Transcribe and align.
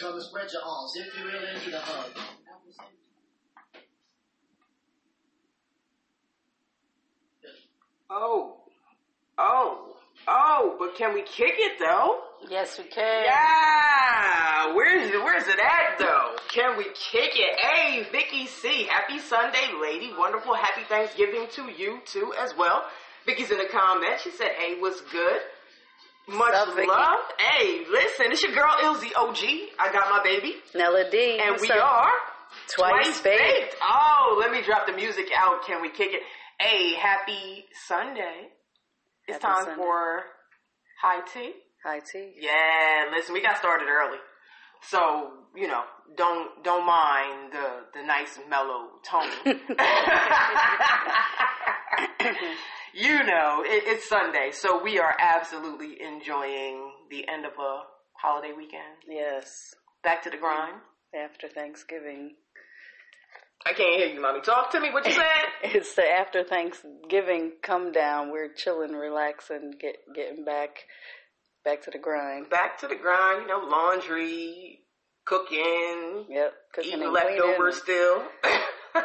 come 0.00 0.14
and 0.14 0.22
spread 0.22 0.48
your 0.50 0.62
arms 0.64 0.92
if 0.96 1.18
you 1.18 1.24
really 1.26 1.64
need 1.64 1.74
a 1.74 1.78
hug. 1.78 2.10
Oh, 8.12 8.56
oh, 9.38 9.96
oh! 10.26 10.76
But 10.78 10.96
can 10.96 11.14
we 11.14 11.22
kick 11.22 11.54
it 11.58 11.78
though? 11.78 12.22
Yes, 12.50 12.76
we 12.78 12.84
can. 12.84 13.24
Yeah, 13.24 14.74
where's 14.74 15.10
where's 15.12 15.46
it 15.46 15.60
at 15.60 15.98
though? 15.98 16.34
Can 16.48 16.76
we 16.76 16.84
kick 16.84 17.32
it? 17.36 17.60
Hey, 17.60 18.04
Vicky 18.10 18.46
C, 18.46 18.88
happy 18.88 19.20
Sunday, 19.20 19.68
lady. 19.80 20.12
Wonderful, 20.18 20.54
happy 20.54 20.82
Thanksgiving 20.88 21.46
to 21.52 21.70
you 21.70 22.00
too 22.04 22.32
as 22.42 22.52
well. 22.56 22.84
Vicky's 23.26 23.52
in 23.52 23.58
the 23.58 23.68
comment. 23.70 24.18
She 24.24 24.30
said, 24.30 24.52
"Hey, 24.58 24.80
what's 24.80 25.02
good?" 25.02 25.40
Much 26.30 26.54
love. 26.86 27.18
Hey, 27.38 27.84
listen, 27.90 28.26
it's 28.30 28.42
your 28.42 28.52
girl 28.52 28.72
Ilzy 28.82 29.10
OG. 29.16 29.38
I 29.78 29.90
got 29.92 30.08
my 30.10 30.22
baby, 30.22 30.54
Nella 30.74 31.10
D. 31.10 31.38
and 31.40 31.50
what's 31.52 31.62
we 31.62 31.70
up? 31.70 31.82
are 31.82 32.12
twice, 32.68 33.20
baked. 33.20 33.76
Oh, 33.82 34.36
let 34.40 34.52
me 34.52 34.62
drop 34.62 34.86
the 34.86 34.92
music 34.92 35.26
out. 35.36 35.64
Can 35.66 35.82
we 35.82 35.90
kick 35.90 36.10
it? 36.12 36.22
Hey, 36.60 36.94
happy 36.94 37.64
Sunday. 37.88 38.48
It's 39.26 39.42
Happy 39.42 39.54
time 39.54 39.64
Sunday. 39.64 39.82
for 39.82 40.22
high 41.02 41.20
tea. 41.32 41.52
High 41.84 42.00
tea. 42.00 42.32
Yeah, 42.38 43.06
listen, 43.14 43.34
we 43.34 43.42
got 43.42 43.56
started 43.58 43.88
early. 43.88 44.18
So, 44.82 45.30
you 45.56 45.66
know, 45.68 45.82
don't 46.16 46.62
don't 46.62 46.86
mind 46.86 47.52
the 47.52 47.98
the 47.98 48.02
nice 48.06 48.38
mellow 48.48 48.88
tone. 49.04 49.30
you 52.94 53.22
know, 53.24 53.62
it, 53.64 53.84
it's 53.86 54.08
Sunday, 54.08 54.50
so 54.52 54.82
we 54.82 54.98
are 54.98 55.14
absolutely 55.18 55.96
enjoying 56.02 56.92
the 57.10 57.26
end 57.28 57.44
of 57.46 57.52
a 57.58 57.80
holiday 58.20 58.52
weekend. 58.56 58.82
Yes. 59.08 59.74
Back 60.02 60.22
to 60.24 60.30
the 60.30 60.36
grind. 60.36 60.76
After 61.14 61.48
Thanksgiving. 61.48 62.34
I 63.66 63.72
can't 63.74 63.96
hear 63.96 64.06
you, 64.08 64.20
mommy. 64.22 64.40
Talk 64.40 64.70
to 64.72 64.80
me. 64.80 64.90
What 64.90 65.04
you 65.06 65.12
said? 65.14 65.24
It's 65.74 65.94
the 65.94 66.06
after 66.08 66.44
Thanksgiving 66.44 67.52
come 67.62 67.92
down. 67.92 68.30
We're 68.30 68.52
chilling, 68.54 68.92
relaxing, 68.92 69.74
get 69.80 69.96
getting 70.14 70.44
back 70.44 70.84
back 71.64 71.82
to 71.82 71.90
the 71.90 71.98
grind. 71.98 72.48
Back 72.48 72.78
to 72.80 72.88
the 72.88 72.94
grind. 72.96 73.42
You 73.42 73.48
know, 73.48 73.66
laundry, 73.68 74.80
cooking, 75.26 76.24
Yep. 76.30 76.52
Cooking 76.74 76.92
eating 76.92 77.12
leftovers 77.12 77.80
cleaning. 77.80 78.02
still. 78.42 78.52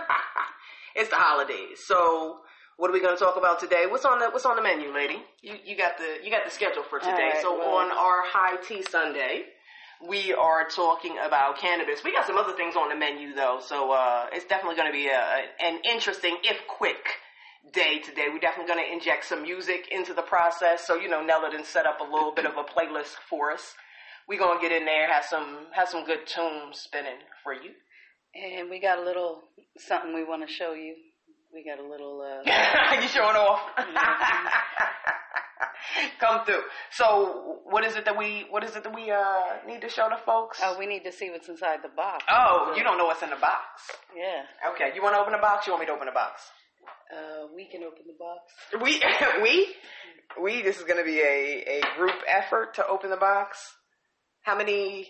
it's 0.96 1.10
the 1.10 1.16
holidays. 1.18 1.80
So 1.86 2.40
what 2.78 2.90
are 2.90 2.94
we 2.94 3.02
going 3.02 3.16
to 3.16 3.24
talk 3.24 3.38
about 3.38 3.60
today? 3.60 3.86
What's 3.90 4.06
on 4.06 4.20
the 4.20 4.30
What's 4.30 4.46
on 4.46 4.56
the 4.56 4.62
menu, 4.62 4.94
lady? 4.94 5.22
You 5.42 5.56
you 5.64 5.78
got 5.78 5.98
the 5.98 6.18
you 6.24 6.32
got 6.32 6.46
the 6.46 6.52
schedule 6.52 6.84
for 6.84 7.00
today. 7.00 7.32
Right, 7.34 7.42
so 7.42 7.58
well- 7.58 7.76
on 7.76 7.92
our 7.92 8.24
high 8.26 8.58
tea 8.68 8.84
Sunday, 8.84 9.44
we 10.08 10.34
are 10.34 10.68
talking 10.68 11.18
about 11.26 11.58
cannabis. 11.58 12.04
We 12.04 12.12
got 12.12 12.28
some 12.28 12.38
other 12.38 12.54
things 12.54 12.76
on 12.76 12.90
the 12.90 12.96
menu 12.96 13.34
though, 13.34 13.60
so 13.62 13.92
uh, 13.92 14.28
it's 14.34 14.46
definitely 14.46 14.76
going 14.76 14.92
to 14.92 14.98
be 14.98 15.08
a, 15.08 15.46
an 15.64 15.80
interesting, 15.90 16.38
if 16.44 16.68
quick. 16.68 17.06
Day 17.74 17.98
today. 17.98 18.28
We're 18.32 18.38
definitely 18.38 18.72
going 18.72 18.86
to 18.86 18.94
inject 18.94 19.26
some 19.26 19.42
music 19.42 19.88
into 19.90 20.14
the 20.14 20.22
process. 20.22 20.86
So, 20.86 20.94
you 20.98 21.10
know, 21.10 21.24
Nella 21.26 21.50
done 21.52 21.66
set 21.66 21.88
up 21.88 22.00
a 22.00 22.04
little 22.04 22.32
bit 22.32 22.46
of 22.46 22.54
a 22.58 22.64
playlist 22.64 23.16
for 23.28 23.52
us. 23.52 23.74
We're 24.30 24.38
going 24.38 24.60
to 24.60 24.62
get 24.62 24.72
in 24.72 24.86
there, 24.86 25.12
have 25.12 25.26
some, 25.26 25.66
have 25.72 25.90
some 25.90 26.06
good 26.06 26.28
tunes 26.28 26.78
spinning 26.78 27.18
for 27.44 27.54
you. 27.54 27.72
And 28.36 28.70
we 28.70 28.80
got 28.80 29.00
a 29.00 29.04
little 29.04 29.42
something 29.80 30.14
we 30.14 30.24
want 30.24 30.48
to 30.48 30.54
show 30.54 30.74
you. 30.74 30.94
We 31.56 31.64
got 31.64 31.80
a 31.80 31.88
little 31.88 32.20
uh 32.20 32.44
you 33.02 33.08
showing 33.08 33.38
off. 33.38 33.62
Come 36.20 36.46
through. 36.46 36.64
So, 36.92 37.60
what 37.64 37.86
is 37.86 37.96
it 37.96 38.04
that 38.04 38.18
we 38.18 38.46
what 38.50 38.66
is 38.66 38.76
it 38.76 38.84
that 38.84 38.94
we 38.94 39.10
uh 39.10 39.64
need 39.66 39.80
to 39.80 39.88
show 39.90 40.10
the 40.10 40.18
folks? 40.26 40.60
Oh, 40.62 40.76
we 40.78 40.86
need 40.86 41.06
to 41.06 41.14
see 41.14 41.30
what's 41.30 41.48
inside 41.48 41.80
the 41.82 41.88
box. 41.96 42.26
Oh, 42.30 42.74
you 42.76 42.84
don't 42.84 42.98
know 42.98 43.06
what's 43.06 43.24
in 43.24 43.30
the 43.30 43.38
box. 43.38 43.64
Yeah. 44.14 44.72
Okay, 44.72 44.92
you 44.94 45.02
want 45.02 45.16
to 45.16 45.20
open 45.20 45.32
the 45.32 45.40
box? 45.40 45.66
You 45.66 45.72
want 45.72 45.82
me 45.82 45.86
to 45.88 45.94
open 45.94 46.08
the 46.08 46.12
box? 46.12 46.42
Uh, 47.10 47.48
we 47.56 47.70
can 47.70 47.84
open 47.84 48.04
the 48.06 48.18
box. 48.20 48.52
We 48.84 49.02
we 49.42 49.74
we. 50.44 50.62
This 50.62 50.78
is 50.78 50.84
going 50.84 50.98
to 50.98 51.06
be 51.06 51.22
a 51.22 51.80
a 51.80 51.82
group 51.98 52.16
effort 52.28 52.74
to 52.76 52.86
open 52.86 53.10
the 53.10 53.18
box. 53.18 53.60
How 54.42 54.58
many? 54.58 55.08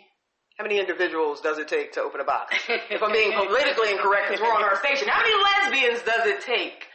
How 0.58 0.64
many 0.64 0.80
individuals 0.80 1.42
does 1.42 1.58
it 1.58 1.68
take 1.68 1.94
to 1.94 2.02
open 2.02 2.22
a 2.22 2.24
box? 2.24 2.56
If 2.90 3.04
I'm 3.04 3.12
being 3.12 3.34
politically 3.34 3.92
incorrect, 3.92 4.30
because 4.30 4.42
we're 4.42 4.54
on 4.54 4.64
our 4.64 4.78
station, 4.78 5.08
how 5.10 5.22
many 5.22 5.36
lesbians 5.36 6.02
does 6.04 6.26
it 6.28 6.42
take 6.42 6.88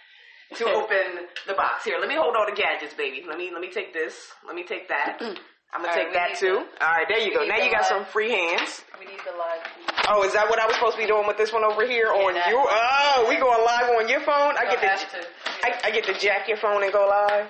to 0.56 0.64
open 0.80 1.28
the 1.46 1.54
box? 1.54 1.84
Here, 1.84 1.98
let 2.00 2.08
me 2.08 2.16
hold 2.16 2.36
all 2.36 2.46
the 2.48 2.56
gadgets, 2.56 2.94
baby. 2.94 3.22
Let 3.28 3.36
me 3.38 3.50
let 3.52 3.60
me 3.60 3.70
take 3.70 3.92
this. 3.92 4.14
Let 4.46 4.56
me 4.56 4.64
take 4.64 4.88
that. 4.88 5.18
I'm 5.72 5.82
gonna 5.82 5.92
All 5.92 5.94
take 5.94 6.12
that 6.14 6.34
too. 6.36 6.64
the- 6.66 6.84
all 6.84 6.92
right, 6.96 7.06
there 7.08 7.20
you 7.20 7.32
go. 7.32 7.44
Now 7.44 7.56
you 7.62 7.70
got 7.70 7.82
live- 7.82 7.86
some 7.86 8.04
free 8.06 8.30
hands. 8.30 8.82
We 8.98 9.06
need 9.06 9.20
the 9.24 9.36
live. 9.38 9.62
Oh, 10.08 10.24
is 10.24 10.32
that 10.32 10.48
what 10.50 10.58
I 10.58 10.66
was 10.66 10.74
supposed 10.74 10.96
to 10.96 11.02
be 11.02 11.06
doing 11.06 11.26
with 11.28 11.36
this 11.36 11.52
one 11.52 11.62
over 11.62 11.86
here 11.86 12.08
on 12.08 12.34
your? 12.50 12.66
Oh, 12.66 13.26
we 13.28 13.36
going 13.36 13.62
live 13.64 13.88
on 13.94 14.08
your 14.08 14.20
phone. 14.20 14.56
I 14.58 14.66
get 14.68 14.80
have. 14.80 15.26
I, 15.62 15.78
I 15.84 15.90
get 15.92 16.04
to 16.06 16.14
jack 16.18 16.48
your 16.48 16.56
phone 16.56 16.82
and 16.82 16.92
go 16.92 17.06
live. 17.06 17.46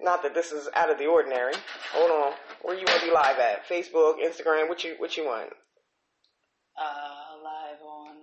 Not 0.00 0.22
that 0.22 0.34
this 0.34 0.52
is 0.52 0.68
out 0.74 0.90
of 0.90 0.98
the 0.98 1.06
ordinary. 1.06 1.54
Hold 1.92 2.10
on. 2.10 2.32
Where 2.62 2.78
you 2.78 2.84
want 2.86 3.00
to 3.00 3.06
be 3.06 3.12
live 3.12 3.38
at? 3.38 3.66
Facebook, 3.68 4.22
Instagram. 4.22 4.68
What 4.68 4.84
you 4.84 4.94
What 4.98 5.16
you 5.16 5.26
want? 5.26 5.50
Uh, 6.78 7.42
live 7.42 7.82
on 7.82 8.14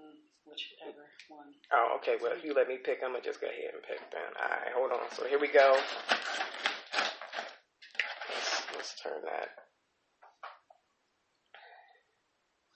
whichever 0.45 1.03
one. 1.27 1.51
Oh, 1.73 1.97
okay. 1.99 2.15
Well, 2.21 2.31
if 2.31 2.45
you 2.45 2.53
let 2.53 2.69
me 2.69 2.77
pick, 2.77 2.99
I'm 3.03 3.11
gonna 3.11 3.23
just 3.23 3.41
go 3.41 3.47
ahead 3.47 3.73
and 3.73 3.83
pick 3.83 3.99
then. 4.11 4.31
All 4.41 4.49
right. 4.49 4.71
Hold 4.73 4.91
on. 4.93 5.11
So 5.11 5.27
here 5.27 5.39
we 5.39 5.49
go. 5.49 5.77
Let's, 8.29 8.63
let's 8.73 8.95
turn 9.01 9.19
that. 9.27 9.49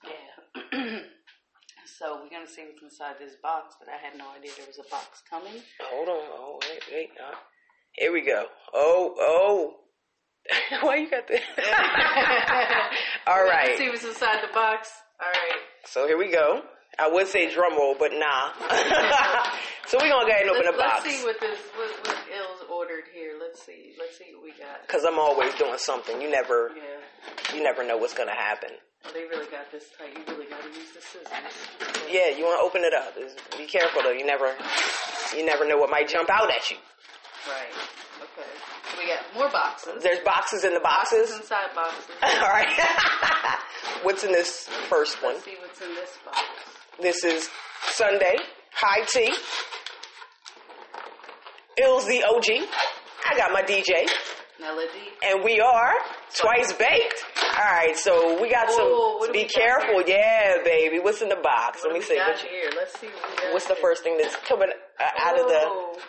Yeah. 0.04 1.00
so 1.98 2.20
we're 2.22 2.28
gonna 2.28 2.46
see 2.46 2.64
what's 2.68 2.82
inside 2.82 3.16
this 3.18 3.36
box, 3.42 3.76
but 3.80 3.88
I 3.88 3.96
had 3.96 4.18
no 4.18 4.26
idea 4.36 4.50
there 4.58 4.66
was 4.66 4.78
a 4.78 4.90
box 4.90 5.22
coming. 5.28 5.62
Hold 5.80 6.08
on. 6.08 6.28
Oh 6.36 6.58
wait, 6.68 6.82
wait. 6.92 7.10
Here 7.92 8.12
we 8.12 8.22
go. 8.24 8.44
Oh, 8.74 9.14
oh. 9.18 9.74
Why 10.82 10.96
you 10.96 11.10
got 11.10 11.28
this? 11.28 11.40
All 13.26 13.44
right. 13.44 13.68
Let's 13.68 13.78
see 13.78 13.88
what's 13.88 14.04
inside 14.04 14.38
the 14.42 14.52
box. 14.52 14.90
All 15.20 15.28
right. 15.28 15.60
So 15.84 16.06
here 16.06 16.18
we 16.18 16.30
go. 16.32 16.62
I 16.98 17.08
would 17.08 17.28
say 17.28 17.52
drum 17.52 17.74
roll, 17.76 17.94
but 17.98 18.10
nah. 18.12 18.52
so 19.86 19.96
we're 20.00 20.08
gonna 20.10 20.26
go 20.26 20.32
ahead 20.32 20.42
and 20.42 20.50
open 20.50 20.64
let's, 20.64 20.76
the 20.76 20.82
box. 20.82 21.04
let's 21.04 21.16
see 21.16 21.24
what 21.24 21.40
this 21.40 21.58
what, 21.76 22.06
what 22.06 22.18
L's 22.36 22.68
ordered 22.70 23.04
here. 23.14 23.34
Let's 23.40 23.62
see. 23.64 23.94
Let's 23.98 24.18
see 24.18 24.34
what 24.34 24.42
we 24.44 24.50
got. 24.52 24.86
Cause 24.88 25.04
I'm 25.06 25.18
always 25.18 25.54
doing 25.54 25.78
something. 25.78 26.20
You 26.20 26.30
never, 26.30 26.72
Yeah. 26.76 27.54
you 27.56 27.62
never 27.62 27.86
know 27.86 27.96
what's 27.96 28.14
gonna 28.14 28.34
happen. 28.34 28.70
Well, 29.04 29.14
they 29.14 29.24
really 29.24 29.46
got 29.50 29.70
this 29.72 29.84
tight. 29.96 30.12
You 30.12 30.34
really 30.34 30.50
got 30.50 30.60
to 30.60 30.68
use 30.68 30.92
the 30.92 31.00
scissors. 31.00 31.26
Yeah, 32.10 32.36
you 32.36 32.44
want 32.44 32.60
to 32.60 32.64
open 32.66 32.84
it 32.84 32.92
up. 32.92 33.16
Be 33.56 33.64
careful 33.64 34.02
though. 34.02 34.10
You 34.12 34.26
never, 34.26 34.52
you 35.34 35.44
never 35.46 35.66
know 35.66 35.78
what 35.78 35.88
might 35.90 36.06
jump 36.08 36.28
out 36.28 36.50
at 36.50 36.70
you. 36.70 36.76
Right. 37.48 37.72
Okay. 38.22 38.48
So 38.92 38.98
we 38.98 39.06
got 39.08 39.22
more 39.34 39.50
boxes. 39.50 40.02
There's 40.02 40.20
boxes 40.20 40.64
in 40.64 40.74
the 40.74 40.80
boxes. 40.80 41.30
inside 41.36 41.74
boxes. 41.74 42.04
All 42.22 42.48
right. 42.48 42.68
what's 44.02 44.24
in 44.24 44.32
this 44.32 44.68
first 44.88 45.22
one? 45.22 45.34
Let's 45.34 45.44
see 45.44 45.56
what's 45.60 45.80
in 45.80 45.94
this 45.94 46.18
box. 46.24 46.38
This 47.00 47.24
is 47.24 47.48
Sunday 47.90 48.36
high 48.72 49.04
tea. 49.06 49.32
Illz 51.80 52.06
the 52.06 52.22
OG. 52.24 52.68
I 53.28 53.36
got 53.36 53.52
my 53.52 53.62
DJ, 53.62 54.08
Melody. 54.58 54.88
and 55.22 55.44
we 55.44 55.60
are 55.60 55.92
twice 56.34 56.72
baked. 56.72 57.24
All 57.56 57.64
right, 57.64 57.96
so 57.96 58.40
we 58.40 58.50
got 58.50 58.70
some. 58.70 58.86
Oh, 58.86 59.28
be 59.32 59.42
got 59.42 59.52
careful, 59.52 60.02
yeah, 60.06 60.56
baby. 60.64 60.98
What's 60.98 61.20
in 61.22 61.28
the 61.28 61.36
box? 61.36 61.82
What 61.82 61.92
Let 61.92 62.00
me 62.00 62.04
see. 62.04 62.16
What 62.16 62.42
you- 62.42 62.48
here? 62.48 62.70
Let's 62.76 62.98
see 62.98 63.06
what 63.08 63.52
what's 63.52 63.66
the 63.66 63.76
first 63.76 64.02
thing 64.02 64.18
that's 64.18 64.36
coming 64.48 64.70
uh, 64.98 65.04
out 65.20 65.38
of 65.38 65.46
the 65.48 66.00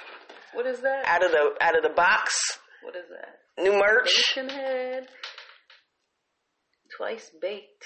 What 0.54 0.66
is 0.66 0.82
that? 0.82 1.06
out 1.06 1.24
of 1.24 1.32
the 1.32 1.54
out 1.62 1.76
of 1.78 1.84
the 1.84 1.90
box? 1.96 2.60
What 2.84 2.96
is 2.96 3.06
that? 3.10 3.64
New 3.64 3.74
merch. 3.80 4.34
Bacon 4.36 4.50
head. 4.50 5.08
Twice 6.98 7.32
baked. 7.42 7.86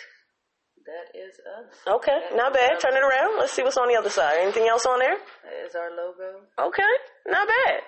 That 0.85 1.17
is 1.17 1.34
us. 1.40 1.73
Okay, 1.87 2.11
That 2.29 2.37
not 2.37 2.53
bad. 2.53 2.79
Turn 2.79 2.93
it 2.93 3.01
around. 3.01 3.40
Let's 3.40 3.53
see 3.53 3.63
what's 3.63 3.78
on 3.78 3.87
the 3.87 3.95
other 3.97 4.09
side. 4.09 4.37
Anything 4.41 4.67
else 4.67 4.85
on 4.85 4.99
there? 4.99 5.17
That 5.43 5.66
is 5.66 5.73
our 5.75 5.90
logo. 5.90 6.45
Okay, 6.59 6.93
not 7.25 7.47
bad. 7.47 7.81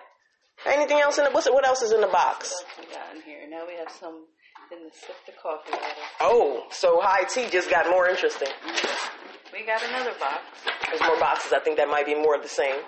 Anything 0.66 1.00
else 1.00 1.20
in 1.20 1.26
the 1.26 1.32
what's, 1.32 1.48
what 1.48 1.66
else 1.66 1.84
is 1.84 1.92
in 1.92 2.02
the 2.02 2.08
box? 2.08 2.52
What 2.52 2.66
else 2.66 2.90
we 2.90 2.96
got 2.96 3.16
in 3.16 3.22
here? 3.22 3.48
Now 3.48 3.68
we 3.68 3.78
have 3.78 3.92
some 3.92 4.26
in 4.72 4.84
the 4.84 4.90
sip 4.92 5.16
the 5.28 5.34
coffee. 5.34 5.78
Oh, 6.20 6.64
so 6.72 7.00
high 7.00 7.24
tea 7.26 7.48
just 7.52 7.70
got 7.70 7.88
more 7.88 8.10
interesting. 8.10 8.50
Mm-hmm. 8.50 9.54
We 9.54 9.66
got 9.66 9.82
another 9.84 10.14
box. 10.20 10.42
There's 10.90 11.02
more 11.02 11.20
boxes. 11.20 11.54
I 11.54 11.60
think 11.60 11.78
that 11.78 11.88
might 11.88 12.06
be 12.06 12.16
more 12.16 12.36
of 12.36 12.42
the 12.42 12.50
same. 12.50 12.82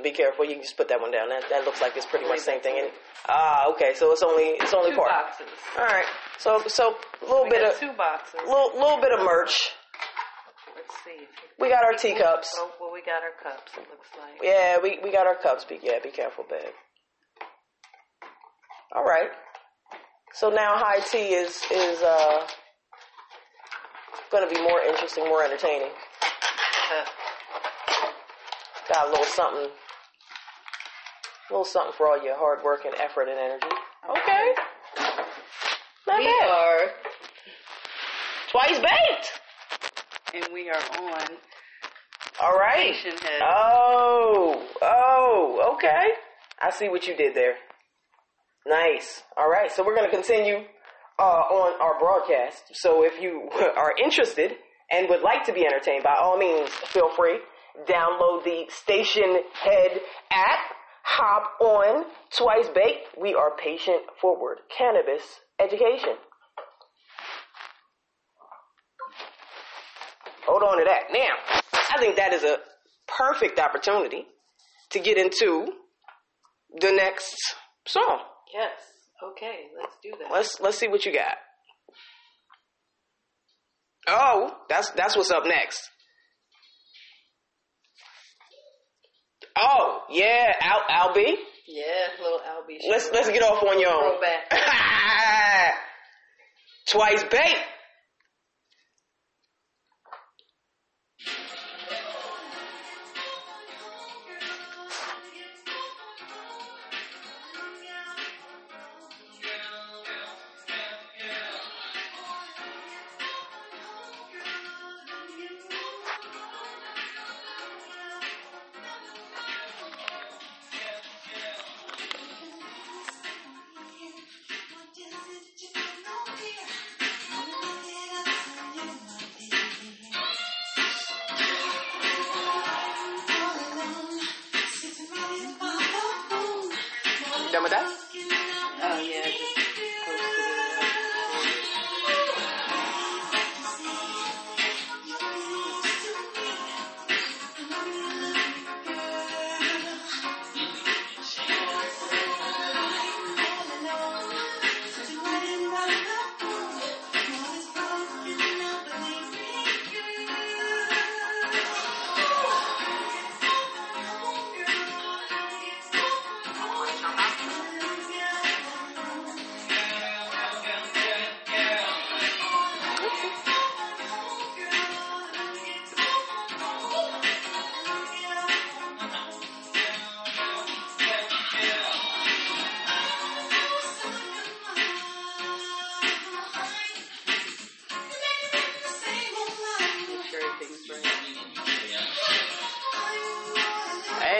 So 0.00 0.04
be 0.04 0.12
careful. 0.16 0.44
You 0.46 0.54
can 0.54 0.62
just 0.62 0.76
put 0.78 0.88
that 0.88 1.00
one 1.00 1.10
down. 1.12 1.28
That 1.28 1.44
that 1.50 1.64
looks 1.64 1.80
like 1.82 1.94
it's 1.96 2.06
pretty 2.06 2.26
much 2.26 2.38
the 2.38 2.44
same 2.44 2.60
thing. 2.60 2.78
And, 2.80 2.90
ah, 3.28 3.68
okay. 3.72 3.92
So 3.94 4.12
it's 4.12 4.22
only 4.22 4.56
it's 4.56 4.72
only 4.72 4.92
Two 4.92 4.96
part. 4.96 5.10
boxes. 5.10 5.46
All 5.78 5.84
right. 5.84 6.06
So 6.38 6.62
so 6.68 6.96
a 7.20 7.24
little 7.26 7.44
We 7.44 7.50
bit 7.50 7.60
got 7.62 7.74
of 7.74 7.80
two 7.80 7.92
boxes. 7.92 8.40
little 8.46 8.72
little 8.74 9.00
bit 9.00 9.12
of 9.12 9.20
merch. 9.20 9.70
Let's 10.74 10.94
see. 11.04 11.26
We 11.58 11.68
got 11.68 11.84
our 11.84 11.92
teacups. 11.92 12.54
Oh, 12.56 12.70
well, 12.80 12.90
we 12.92 13.02
got 13.02 13.22
our 13.22 13.36
cups. 13.42 13.72
It 13.76 13.86
looks 13.90 14.08
like. 14.18 14.40
Yeah, 14.42 14.78
we 14.82 14.98
we 15.04 15.12
got 15.12 15.26
our 15.26 15.36
cups. 15.36 15.64
Be 15.66 15.78
yeah, 15.82 15.98
be 16.02 16.10
careful, 16.10 16.44
babe. 16.48 16.72
All 18.96 19.04
right. 19.04 19.28
So 20.32 20.48
now 20.48 20.78
high 20.78 21.00
tea 21.00 21.34
is 21.34 21.60
is 21.70 22.00
uh 22.02 22.46
going 24.30 24.48
to 24.48 24.54
be 24.54 24.62
more 24.62 24.80
interesting, 24.80 25.24
more 25.26 25.44
entertaining. 25.44 25.90
Got 28.88 29.06
a 29.06 29.10
little 29.10 29.24
something, 29.24 29.68
a 31.50 31.52
little 31.52 31.64
something 31.64 31.92
for 31.96 32.06
all 32.08 32.22
your 32.22 32.36
hard 32.36 32.62
work 32.64 32.84
and 32.84 32.94
effort 32.94 33.28
and 33.28 33.38
energy. 33.38 33.66
Okay. 34.08 34.54
Not 36.06 36.18
We 36.18 36.24
bad. 36.26 36.50
are, 36.50 36.80
Twice 38.50 38.78
baked. 38.78 39.40
and 40.34 40.52
we 40.52 40.68
are 40.70 40.76
on 40.76 41.26
All 42.42 42.56
right. 42.56 42.94
Stationhead. 42.94 43.40
Oh, 43.42 44.66
oh, 44.82 45.74
okay. 45.76 46.08
I 46.62 46.70
see 46.70 46.88
what 46.88 47.06
you 47.06 47.14
did 47.16 47.34
there. 47.34 47.54
Nice. 48.66 49.22
All 49.36 49.48
right. 49.48 49.70
So 49.72 49.84
we're 49.84 49.94
going 49.96 50.10
to 50.10 50.14
continue 50.16 50.64
uh, 51.18 51.22
on 51.22 51.80
our 51.80 51.98
broadcast. 51.98 52.62
So 52.74 53.04
if 53.04 53.20
you 53.20 53.48
are 53.76 53.92
interested 54.02 54.52
and 54.90 55.08
would 55.08 55.22
like 55.22 55.44
to 55.46 55.52
be 55.52 55.64
entertained, 55.66 56.02
by 56.04 56.16
all 56.20 56.36
means, 56.38 56.70
feel 56.70 57.10
free. 57.14 57.38
Download 57.88 58.42
the 58.44 58.64
Station 58.68 59.38
Head 59.54 60.00
app. 60.30 60.58
Hop 61.22 61.60
on 61.60 62.06
Twice 62.34 62.68
Baked. 62.74 63.18
We 63.20 63.34
are 63.34 63.54
patient 63.54 64.04
forward 64.22 64.60
cannabis 64.76 65.22
education. 65.60 66.16
Hold 70.46 70.62
on 70.62 70.78
to 70.78 70.84
that. 70.84 71.12
Now, 71.12 71.60
I 71.94 72.00
think 72.00 72.16
that 72.16 72.32
is 72.32 72.42
a 72.42 72.56
perfect 73.06 73.58
opportunity 73.58 74.24
to 74.92 74.98
get 74.98 75.18
into 75.18 75.66
the 76.80 76.90
next 76.90 77.36
song. 77.86 78.20
Yes. 78.54 78.80
Okay, 79.32 79.66
let's 79.78 79.96
do 80.02 80.12
that. 80.18 80.32
Let's 80.32 80.58
let's 80.60 80.78
see 80.78 80.88
what 80.88 81.04
you 81.04 81.12
got. 81.12 81.36
Oh, 84.08 84.56
that's 84.70 84.88
that's 84.92 85.16
what's 85.16 85.30
up 85.30 85.44
next. 85.44 85.82
Oh, 89.62 90.02
yeah, 90.10 90.52
Al 90.60 90.82
Albie. 90.88 91.34
Yeah, 91.66 91.84
little 92.20 92.40
Albie. 92.40 92.78
Let's 92.88 93.10
let's 93.12 93.28
get 93.28 93.42
off 93.42 93.62
on 93.62 93.78
your 93.80 93.92
own. 93.92 94.18
Throwback. 94.18 94.50
Twice 96.86 97.22
baked. 97.24 97.60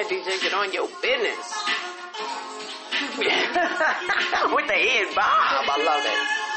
Hey, 0.01 0.07
DJ, 0.17 0.41
get 0.41 0.55
on 0.55 0.73
your 0.73 0.89
business. 1.03 1.53
With 3.19 4.67
the 4.67 4.73
head 4.73 5.15
bob. 5.15 5.67
I 5.69 5.77
love 5.85 6.05
it. 6.07 6.50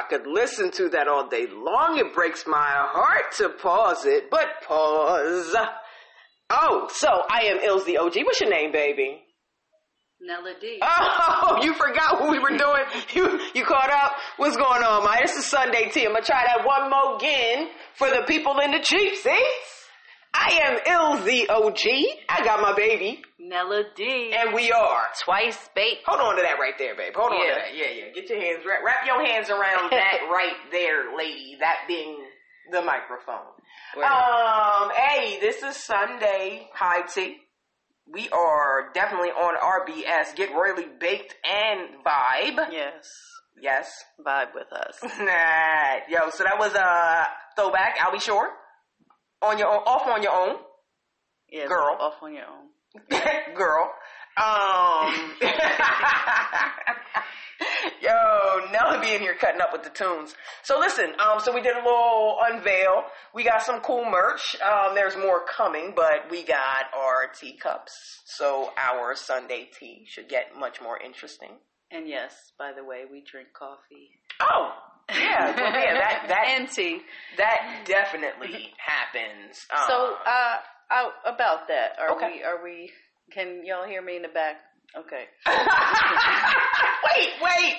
I 0.00 0.08
could 0.08 0.26
listen 0.26 0.70
to 0.72 0.88
that 0.90 1.08
all 1.08 1.28
day 1.28 1.46
long. 1.52 1.98
It 1.98 2.14
breaks 2.14 2.44
my 2.46 2.56
heart 2.56 3.32
to 3.36 3.50
pause 3.50 4.06
it, 4.06 4.30
but 4.30 4.46
pause. 4.66 5.54
Oh, 6.48 6.88
so 6.92 7.08
I 7.08 7.44
am 7.44 7.58
Illz 7.58 7.84
the 7.84 7.98
OG. 7.98 8.16
What's 8.24 8.40
your 8.40 8.50
name, 8.50 8.72
baby? 8.72 9.22
Nella 10.22 10.54
D. 10.60 10.80
Oh, 10.82 11.58
you 11.62 11.74
forgot 11.74 12.20
what 12.20 12.30
we 12.30 12.38
were 12.38 12.56
doing. 12.56 12.82
You 13.14 13.40
you 13.54 13.64
caught 13.64 13.90
up? 13.90 14.12
What's 14.36 14.56
going 14.56 14.82
on, 14.82 15.04
man? 15.04 15.18
It's 15.22 15.36
a 15.36 15.42
Sunday 15.42 15.90
tea. 15.90 16.06
I'm 16.06 16.12
gonna 16.12 16.24
try 16.24 16.44
that 16.46 16.66
one 16.66 16.90
more 16.90 17.16
again 17.16 17.68
for 17.94 18.08
the 18.08 18.22
people 18.26 18.58
in 18.60 18.70
the 18.72 18.80
cheap 18.80 19.16
seats. 19.16 19.69
I 20.42 20.58
am 20.64 20.78
Illz 20.86 21.50
OG. 21.50 21.80
I 22.30 22.42
got 22.44 22.60
my 22.62 22.72
baby, 22.74 23.20
Nella 23.38 23.82
D. 23.94 24.32
and 24.34 24.54
we 24.54 24.72
are. 24.72 25.02
twice 25.22 25.68
baked. 25.74 26.02
Hold 26.06 26.20
on 26.20 26.36
to 26.36 26.42
that 26.42 26.58
right 26.58 26.72
there, 26.78 26.96
babe. 26.96 27.12
Hold 27.14 27.32
on 27.32 27.38
Yeah. 27.46 27.54
to 27.54 27.60
that. 27.60 27.76
Yeah, 27.76 27.90
yeah. 28.06 28.12
Get 28.14 28.30
your 28.30 28.40
hands 28.40 28.64
wrap, 28.66 28.80
wrap 28.84 29.06
your 29.06 29.24
hands 29.24 29.50
around 29.50 29.90
that 29.90 30.28
right 30.32 30.56
there, 30.72 31.14
lady. 31.16 31.56
That 31.60 31.80
being 31.86 32.16
the 32.72 32.80
microphone. 32.80 33.52
Um, 34.02 34.90
hey, 34.96 35.38
this 35.40 35.62
is 35.62 35.76
Sunday 35.76 36.68
high 36.72 37.02
tea. 37.02 37.36
We 38.10 38.28
are 38.30 38.90
definitely 38.94 39.28
on 39.30 39.56
RBS. 39.56 40.34
Get 40.36 40.52
royally 40.52 40.86
baked 40.98 41.34
and 41.44 42.02
vibe. 42.04 42.72
Yes. 42.72 43.08
Yes. 43.60 43.90
Vibe 44.26 44.54
with 44.54 44.72
us. 44.72 44.98
Nah. 45.20 45.96
Yo, 46.08 46.30
so 46.30 46.44
that 46.44 46.58
was 46.58 46.72
a 46.74 47.26
throwback. 47.56 47.98
Al 48.00 48.12
B. 48.12 48.18
Sure. 48.18 48.48
On 49.42 49.58
your 49.58 49.68
own, 49.68 49.82
off 49.86 50.06
on 50.06 50.22
your 50.22 50.32
own, 50.32 50.56
Yeah, 51.50 51.66
Girl. 51.66 51.96
Off 51.98 52.22
on 52.22 52.34
your 52.34 52.44
own. 52.44 52.68
girl. 53.54 53.92
Um. 54.36 55.34
Yo, 58.02 58.66
Nella 58.72 58.98
be 59.00 59.12
in 59.14 59.20
here 59.20 59.34
cutting 59.34 59.60
up 59.60 59.70
with 59.72 59.82
the 59.82 59.90
tunes. 59.90 60.34
So 60.62 60.78
listen, 60.78 61.12
um, 61.20 61.40
so 61.40 61.52
we 61.54 61.60
did 61.60 61.76
a 61.76 61.82
little 61.84 62.38
unveil. 62.42 63.04
We 63.34 63.44
got 63.44 63.62
some 63.62 63.80
cool 63.80 64.04
merch. 64.10 64.56
Um, 64.62 64.94
there's 64.94 65.16
more 65.16 65.44
coming, 65.44 65.92
but 65.94 66.30
we 66.30 66.42
got 66.42 66.86
our 66.96 67.28
teacups. 67.38 67.92
So 68.24 68.72
our 68.78 69.14
Sunday 69.14 69.68
tea 69.78 70.06
should 70.08 70.28
get 70.28 70.56
much 70.58 70.80
more 70.80 70.98
interesting. 70.98 71.58
And 71.90 72.08
yes, 72.08 72.34
by 72.58 72.72
the 72.74 72.84
way, 72.84 73.04
we 73.10 73.22
drink 73.30 73.48
coffee. 73.52 74.10
Oh, 74.40 74.72
yeah, 75.18 75.54
well, 75.56 75.72
yeah, 75.72 75.94
that 75.98 76.24
that 76.28 76.44
and 76.56 76.68
tea. 76.70 77.00
that 77.36 77.82
definitely 77.86 78.72
happens. 78.78 79.66
Um, 79.70 79.84
So, 79.86 80.16
uh, 80.26 80.56
out 80.90 81.12
about 81.24 81.68
that. 81.68 81.96
Are 81.98 82.10
Okay. 82.16 82.36
we? 82.38 82.42
Are 82.42 82.62
we? 82.62 82.90
Can 83.32 83.64
y'all 83.64 83.86
hear 83.86 84.02
me 84.02 84.16
in 84.16 84.22
the 84.22 84.28
back? 84.28 84.56
Okay. 84.96 85.24
wait, 87.16 87.30
wait. 87.42 87.74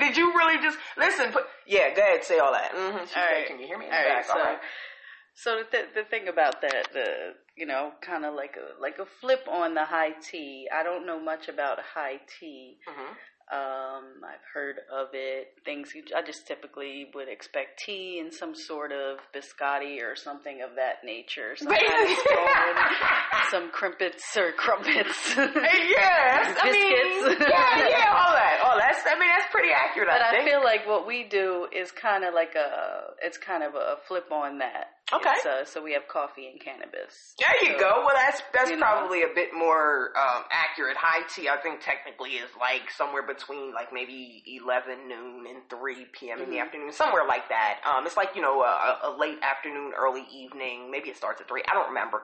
did 0.00 0.16
you 0.16 0.32
really 0.34 0.58
just 0.62 0.78
listen? 0.98 1.32
Put, 1.32 1.44
yeah, 1.66 1.94
go 1.94 2.02
ahead, 2.02 2.24
say 2.24 2.38
all 2.38 2.52
that. 2.52 2.72
Mm-hmm. 2.72 2.98
All 2.98 3.06
said, 3.06 3.20
right. 3.20 3.46
Can 3.46 3.60
you 3.60 3.66
hear 3.66 3.78
me? 3.78 3.84
in 3.86 3.90
the 3.90 3.96
All 3.96 4.02
right, 4.04 4.26
back? 4.26 4.30
All 4.30 4.36
so 4.36 4.44
right. 4.44 4.58
so 5.34 5.56
the 5.58 5.64
th- 5.70 5.94
the 5.94 6.04
thing 6.10 6.28
about 6.28 6.60
that, 6.62 6.88
the 6.92 7.06
you 7.56 7.66
know, 7.66 7.92
kind 8.00 8.24
of 8.24 8.34
like 8.34 8.56
a 8.56 8.80
like 8.80 8.98
a 8.98 9.06
flip 9.20 9.46
on 9.50 9.74
the 9.74 9.84
high 9.84 10.12
tea. 10.20 10.66
I 10.74 10.82
don't 10.82 11.06
know 11.06 11.20
much 11.20 11.48
about 11.48 11.78
high 11.94 12.20
tea. 12.40 12.78
Mhm. 12.88 13.14
Um, 13.52 14.24
I've 14.26 14.42
heard 14.52 14.76
of 14.92 15.08
it. 15.12 15.52
Things 15.64 15.94
you, 15.94 16.02
I 16.16 16.22
just 16.26 16.48
typically 16.48 17.06
would 17.14 17.28
expect 17.28 17.78
tea 17.78 18.18
and 18.20 18.34
some 18.34 18.56
sort 18.56 18.90
of 18.90 19.18
biscotti 19.34 20.02
or 20.02 20.16
something 20.16 20.62
of 20.62 20.70
that 20.76 21.04
nature. 21.04 21.54
Some 21.54 21.68
crimpets 23.72 24.36
or 24.36 24.50
crumpets. 24.52 25.36
yeah, 25.36 26.54
I 26.58 26.70
mean, 26.72 27.24
Biscuits. 27.24 27.46
yeah, 27.48 27.88
yeah, 27.88 28.14
all 28.18 28.32
that, 28.34 28.60
all 28.64 28.76
that. 28.78 28.96
I 29.06 29.18
mean, 29.18 29.28
that's 29.28 29.50
pretty 29.52 29.70
accurate. 29.70 30.08
But 30.10 30.22
I 30.22 30.42
I 30.42 30.44
feel 30.44 30.62
like 30.64 30.86
what 30.86 31.06
we 31.06 31.24
do 31.28 31.68
is 31.72 31.92
kind 31.92 32.24
of 32.24 32.34
like 32.34 32.54
a, 32.56 33.12
it's 33.22 33.38
kind 33.38 33.62
of 33.62 33.74
a 33.74 33.96
flip 34.08 34.30
on 34.32 34.58
that. 34.58 34.95
Okay. 35.12 35.34
Uh, 35.48 35.64
so 35.64 35.82
we 35.84 35.92
have 35.92 36.08
coffee 36.08 36.48
and 36.48 36.58
cannabis. 36.60 37.34
There 37.38 37.54
you 37.70 37.78
So, 37.78 37.84
go. 37.84 38.02
Well, 38.04 38.16
that's 38.16 38.42
that's 38.52 38.70
you 38.70 38.76
know. 38.76 38.82
probably 38.86 39.22
a 39.22 39.28
bit 39.32 39.50
more 39.54 40.10
um, 40.18 40.42
accurate. 40.50 40.96
High 40.98 41.22
tea, 41.32 41.48
I 41.48 41.58
think, 41.62 41.80
technically 41.80 42.30
is 42.42 42.50
like 42.58 42.90
somewhere 42.90 43.22
between 43.24 43.72
like 43.72 43.92
maybe 43.92 44.42
eleven 44.46 45.06
noon 45.06 45.46
and 45.46 45.58
three 45.70 46.06
p.m. 46.10 46.42
in 46.42 46.50
the 46.50 46.56
Mhm. 46.56 46.62
afternoon, 46.62 46.92
somewhere 46.92 47.22
like 47.28 47.48
that. 47.50 47.80
Um, 47.86 48.04
it's 48.04 48.16
like 48.16 48.34
you 48.34 48.42
know 48.42 48.62
a, 48.62 48.98
a 49.04 49.16
late 49.16 49.38
afternoon, 49.42 49.92
early 49.96 50.24
evening. 50.34 50.90
Maybe 50.90 51.08
it 51.10 51.16
starts 51.16 51.40
at 51.40 51.46
three. 51.46 51.62
I 51.70 51.74
don't 51.74 51.88
remember. 51.88 52.22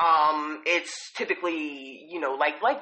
Um, 0.00 0.62
it's 0.66 1.12
typically 1.14 2.06
you 2.10 2.18
know 2.18 2.34
like 2.34 2.60
like 2.60 2.80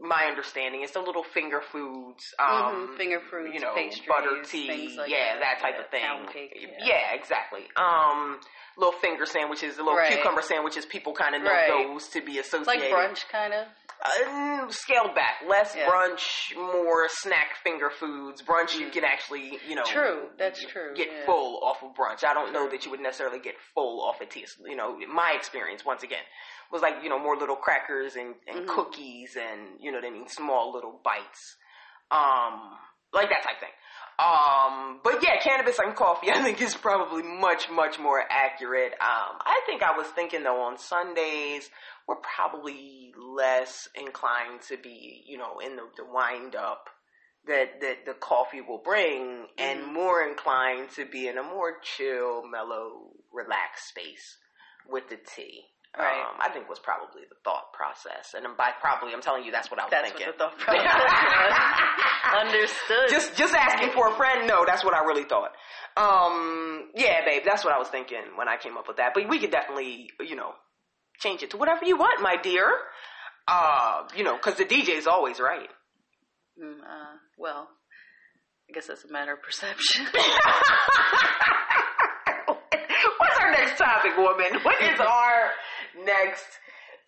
my 0.00 0.24
understanding, 0.28 0.82
it's 0.82 0.92
the 0.92 1.00
little 1.00 1.22
finger 1.24 1.60
foods. 1.60 2.22
Um, 2.38 2.88
Mhm, 2.88 2.96
finger 2.96 3.20
fruits, 3.20 3.54
you 3.54 3.60
know, 3.60 3.74
pastries, 3.74 4.06
butter 4.08 4.42
tea, 4.42 4.94
like 4.96 5.08
yeah, 5.10 5.38
that, 5.38 5.40
that. 5.40 5.60
type 5.60 5.78
of 5.78 5.90
thing. 5.90 6.02
cake, 6.32 6.52
yeah. 6.56 6.68
yeah. 6.84 7.14
exactly. 7.14 7.62
Um, 7.76 8.40
little 8.76 8.92
finger 9.00 9.26
sandwiches, 9.26 9.76
the 9.76 9.82
little 9.82 9.98
Right. 9.98 10.12
cucumber 10.12 10.42
sandwiches. 10.42 10.84
People 10.86 11.14
kind 11.14 11.34
of 11.34 11.42
know 11.42 11.50
Right. 11.50 11.68
those 11.70 12.08
to 12.10 12.20
be 12.20 12.38
associated. 12.38 12.66
Like 12.66 12.90
brunch, 12.90 13.28
kind 13.28 13.54
of. 13.54 13.66
Uh, 14.04 14.68
scaled 14.68 15.14
back, 15.14 15.40
less 15.46 15.74
Yeah. 15.74 15.88
brunch, 15.88 16.54
more 16.54 17.08
snack 17.08 17.56
finger 17.64 17.88
foods. 17.88 18.42
Brunch, 18.42 18.78
you 18.78 18.88
Mm. 18.88 18.92
can 18.92 19.04
actually, 19.04 19.58
you 19.66 19.74
know, 19.74 19.84
True, 19.84 20.28
that's 20.36 20.62
true, 20.66 20.92
Get 20.94 21.10
yeah. 21.10 21.24
full 21.24 21.64
off 21.64 21.82
of 21.82 21.94
brunch. 21.94 22.22
I 22.22 22.34
don't 22.34 22.52
know 22.52 22.68
that 22.68 22.84
you 22.84 22.90
would 22.90 23.00
necessarily 23.00 23.38
get 23.38 23.58
full 23.74 24.02
off 24.06 24.20
of 24.20 24.28
tea. 24.28 24.46
You 24.66 24.76
know, 24.76 24.98
my 25.08 25.32
experience 25.32 25.82
once 25.86 26.02
again 26.02 26.22
was 26.72 26.82
like 26.82 26.94
you 27.02 27.08
know 27.08 27.18
more 27.18 27.36
little 27.36 27.56
crackers 27.56 28.16
and, 28.16 28.34
and 28.46 28.66
Mhm. 28.66 28.68
cookies 28.68 29.36
and 29.36 29.80
you 29.80 29.90
know 29.92 29.98
what 29.98 30.06
I 30.06 30.10
mean, 30.10 30.28
small 30.28 30.72
little 30.72 31.00
bites, 31.04 31.56
um, 32.10 32.78
like 33.12 33.28
that 33.30 33.42
type 33.42 33.60
thing. 33.60 33.70
Um, 34.18 35.00
but 35.04 35.22
yeah, 35.22 35.38
cannabis 35.42 35.78
and 35.78 35.94
coffee, 35.94 36.30
I 36.32 36.42
think 36.42 36.60
is 36.62 36.74
probably 36.74 37.22
much, 37.22 37.68
much 37.70 37.98
more 37.98 38.22
accurate. 38.30 38.92
Um, 38.92 39.36
I 39.44 39.60
think 39.66 39.82
I 39.82 39.96
was 39.96 40.06
thinking 40.08 40.42
though 40.42 40.62
on 40.62 40.78
Sundays, 40.78 41.68
we're 42.08 42.16
probably 42.16 43.12
less 43.18 43.88
inclined 43.94 44.62
to 44.68 44.76
be, 44.78 45.22
you 45.26 45.36
know, 45.36 45.58
in 45.58 45.76
the, 45.76 45.82
the 45.98 46.04
wind 46.04 46.56
up 46.56 46.88
that, 47.46 47.80
that 47.82 48.06
the 48.06 48.14
coffee 48.14 48.60
will 48.62 48.78
bring 48.78 49.48
and 49.58 49.80
Mhm. 49.80 49.92
more 49.92 50.22
inclined 50.26 50.90
to 50.92 51.04
be 51.04 51.28
in 51.28 51.36
a 51.36 51.42
more 51.42 51.78
chill, 51.80 52.46
mellow, 52.46 53.10
relaxed 53.32 53.88
space 53.88 54.38
with 54.88 55.08
the 55.10 55.16
tea. 55.16 55.64
Right. 55.98 56.20
Um, 56.28 56.36
I 56.40 56.50
think 56.50 56.68
was 56.68 56.78
probably 56.78 57.22
the 57.28 57.36
thought 57.42 57.72
process. 57.72 58.34
And 58.36 58.44
by 58.56 58.70
probably, 58.80 59.14
I'm 59.14 59.22
telling 59.22 59.44
you 59.44 59.50
that's 59.52 59.70
what 59.70 59.80
I 59.80 59.84
was 59.84 59.90
That's 59.90 60.10
thinking. 60.10 60.26
what 60.26 60.36
the 60.36 60.44
thought 60.44 60.58
process. 60.58 61.02
Understood. 62.40 63.08
just 63.08 63.34
just 63.36 63.54
asking 63.54 63.90
for 63.92 64.08
a 64.08 64.14
friend 64.16 64.46
no 64.48 64.64
that's 64.66 64.84
what 64.84 64.92
i 64.94 64.98
really 65.04 65.22
thought 65.24 65.52
um 65.96 66.88
yeah 66.94 67.24
babe 67.24 67.42
that's 67.46 67.64
what 67.64 67.72
i 67.72 67.78
was 67.78 67.86
thinking 67.88 68.18
when 68.34 68.48
i 68.48 68.56
came 68.56 68.76
up 68.76 68.88
with 68.88 68.96
that 68.96 69.12
but 69.14 69.28
we 69.28 69.38
could 69.38 69.52
definitely 69.52 70.10
you 70.20 70.34
know 70.34 70.52
change 71.20 71.42
it 71.44 71.50
to 71.50 71.56
whatever 71.56 71.84
you 71.84 71.96
want 71.96 72.20
my 72.20 72.34
dear 72.42 72.68
uh 73.46 74.02
you 74.16 74.24
know 74.24 74.34
because 74.36 74.56
the 74.56 74.64
dj 74.64 74.88
is 74.88 75.06
always 75.06 75.38
right 75.38 75.70
Mm, 76.60 76.80
uh, 76.80 77.16
well, 77.36 77.68
I 78.68 78.72
guess 78.72 78.86
that's 78.86 79.04
a 79.04 79.12
matter 79.12 79.34
of 79.34 79.42
perception. 79.42 80.06
what's 83.18 83.38
our 83.40 83.50
next 83.52 83.78
topic 83.78 84.16
woman 84.16 84.60
what 84.62 84.80
is 84.82 84.98
our 85.06 85.50
next 86.04 86.60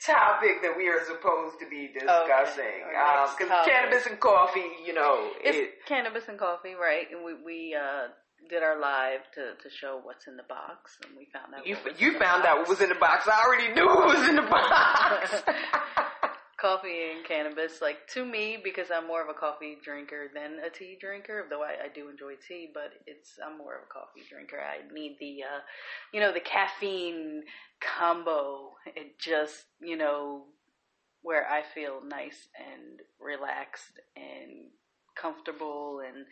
topic 0.05 0.63
that 0.63 0.77
we 0.77 0.89
are 0.89 1.03
supposed 1.05 1.59
to 1.59 1.69
be 1.69 1.91
discussing 1.93 2.87
because 2.87 3.35
next 3.35 3.51
topic. 3.51 3.73
cannabis 3.73 4.07
and 4.07 4.21
coffee 4.21 4.71
you 4.87 4.95
know 4.95 5.31
it's 5.43 5.59
it, 5.59 5.87
cannabis 5.87 6.25
and 6.29 6.39
coffee, 6.39 6.75
right? 6.75 7.07
And 7.11 7.25
we 7.25 7.35
we 7.35 7.75
uh, 7.75 8.09
did 8.49 8.63
our 8.63 8.79
live 8.79 9.21
to, 9.35 9.55
to 9.63 9.75
show 9.75 10.01
what's 10.03 10.27
in 10.27 10.37
the 10.37 10.45
box, 10.49 10.97
and 11.05 11.17
we 11.17 11.27
found 11.33 11.55
out 11.55 11.67
you, 11.67 11.75
what 11.77 11.93
was 11.93 12.01
you 12.01 12.09
in 12.09 12.13
the 12.15 12.19
found 12.21 12.45
out 12.47 12.59
what 12.59 12.69
was 12.69 12.81
in 12.81 12.89
the 12.89 12.95
box 12.95 13.29
i 13.29 13.43
already 13.45 13.75
knew 13.75 13.87
what 13.87 14.07
was 14.07 14.29
in 14.29 14.37
the 14.37 14.43
box 14.43 15.43
coffee 16.61 17.13
and 17.15 17.25
cannabis. 17.25 17.81
Like 17.81 18.07
to 18.15 18.25
me, 18.25 18.59
because 18.63 18.89
I'm 18.95 19.07
more 19.07 19.23
of 19.23 19.29
a 19.29 19.35
coffee 19.39 19.79
drinker 19.83 20.29
than 20.35 20.59
a 20.65 20.71
tea 20.71 20.97
drinker. 21.01 21.47
Though 21.49 21.63
I, 21.63 21.87
I 21.87 21.89
do 21.95 22.09
enjoy 22.09 22.35
tea, 22.47 22.71
but 22.73 22.93
it's 23.07 23.39
I'm 23.45 23.59
more 23.59 23.77
of 23.77 23.85
a 23.85 23.93
coffee 23.93 24.23
drinker. 24.29 24.59
I 24.61 24.93
need 24.93 25.17
the, 25.21 25.43
uh, 25.45 25.61
you 26.13 26.21
know, 26.21 26.33
the 26.33 26.41
caffeine 26.41 27.45
combo. 27.81 28.73
It 28.87 29.19
just, 29.19 29.65
you 29.81 29.97
know, 29.97 30.45
where 31.23 31.49
I 31.49 31.63
feel 31.63 32.01
nice 32.07 32.49
and 32.59 33.01
relaxed 33.21 34.01
and 34.17 34.71
comfortable 35.17 36.01
and 36.07 36.27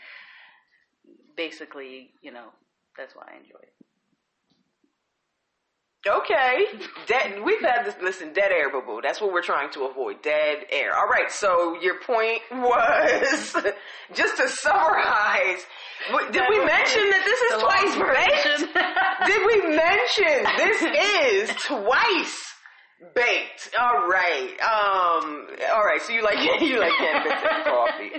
basically, 1.37 2.11
you 2.23 2.33
know, 2.33 2.49
that's 2.97 3.14
why 3.14 3.25
I 3.33 3.37
enjoy 3.37 3.61
it. 3.62 3.75
Okay. 6.07 6.67
Dead, 7.07 7.43
we've 7.43 7.61
had 7.61 7.85
this, 7.85 7.95
listen, 8.03 8.33
dead 8.33 8.53
air, 8.53 8.71
boo 8.71 8.83
boo. 8.87 9.01
That's 9.03 9.21
what 9.21 9.33
we're 9.33 9.43
trying 9.43 9.71
to 9.73 9.85
avoid. 9.85 10.23
Dead 10.23 10.67
air. 10.71 10.97
All 10.97 11.09
right. 11.09 11.31
So 11.31 11.81
your 11.81 12.01
point 12.01 12.43
was, 12.53 13.57
just 14.15 14.37
to 14.37 14.49
summarize, 14.49 15.61
did 16.31 16.43
we 16.49 16.59
mention 16.65 17.03
that 17.11 17.23
this 17.25 17.41
is 17.41 17.63
twice 17.63 17.97
baked? 17.97 18.75
Did 19.27 19.47
we 19.47 19.77
mention 19.77 20.47
this 20.57 20.83
is 21.51 21.57
twice 21.65 22.45
baked? 23.15 23.71
All 23.81 24.07
right. 24.09 24.51
Um, 24.61 25.47
all 25.73 25.85
right. 25.85 26.01
So 26.03 26.13
you 26.13 26.23
like, 26.23 26.39
you 26.61 26.79
like 26.79 26.93
cannabis 26.99 27.33
and 27.33 27.65
coffee. 27.65 28.11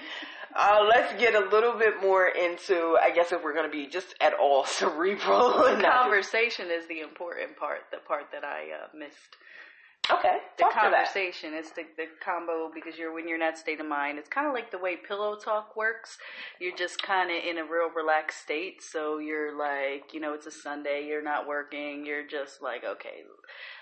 Uh, 0.59 0.83
let's 0.89 1.13
get 1.21 1.35
a 1.35 1.47
little 1.49 1.77
bit 1.77 2.01
more 2.01 2.27
into, 2.29 2.97
I 2.99 3.11
guess 3.13 3.31
if 3.31 3.43
we're 3.43 3.53
going 3.53 3.69
to 3.69 3.71
be 3.71 3.85
just 3.87 4.15
at 4.19 4.33
all 4.33 4.65
cerebral. 4.79 5.51
The 5.63 5.75
just- 5.81 5.85
conversation 5.85 6.67
is 6.71 6.87
the 6.87 7.01
important 7.01 7.55
part, 7.57 7.81
the 7.91 7.99
part 8.07 8.31
that 8.31 8.43
I 8.43 8.71
uh, 8.73 8.87
missed. 8.97 9.37
Okay. 10.09 10.37
The 10.57 10.63
talk 10.63 10.73
conversation, 10.73 11.53
it's 11.53 11.71
the, 11.71 11.83
the 11.97 12.05
combo 12.23 12.71
because 12.73 12.97
you're 12.97 13.13
when 13.13 13.27
you're 13.27 13.35
in 13.35 13.41
that 13.41 13.57
state 13.57 13.79
of 13.79 13.87
mind. 13.87 14.17
It's 14.17 14.29
kind 14.29 14.47
of 14.47 14.53
like 14.53 14.71
the 14.71 14.77
way 14.77 14.95
pillow 14.95 15.35
talk 15.35 15.75
works. 15.75 16.17
You're 16.59 16.75
just 16.75 17.01
kind 17.01 17.29
of 17.29 17.37
in 17.43 17.57
a 17.57 17.63
real 17.63 17.89
relaxed 17.93 18.41
state. 18.41 18.81
So 18.81 19.19
you're 19.19 19.57
like, 19.57 20.13
you 20.13 20.19
know, 20.19 20.33
it's 20.33 20.45
a 20.45 20.51
Sunday. 20.51 21.05
You're 21.07 21.23
not 21.23 21.47
working. 21.47 22.05
You're 22.05 22.25
just 22.25 22.61
like, 22.61 22.83
okay, 22.85 23.23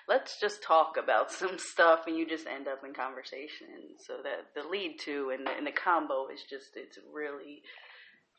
let's 0.08 0.40
just 0.40 0.64
talk 0.64 0.98
about 1.02 1.32
some 1.40 1.58
stuff, 1.58 2.08
and 2.08 2.18
you 2.18 2.28
just 2.28 2.48
end 2.48 2.68
up 2.68 2.84
in 2.84 2.94
conversation. 2.94 3.96
So 4.06 4.16
that 4.24 4.54
the 4.56 4.68
lead 4.68 5.00
to 5.06 5.32
and 5.34 5.46
the, 5.46 5.52
and 5.52 5.68
the 5.68 5.72
combo 5.72 6.28
is 6.34 6.42
just 6.50 6.76
it's 6.76 6.98
really 7.14 7.62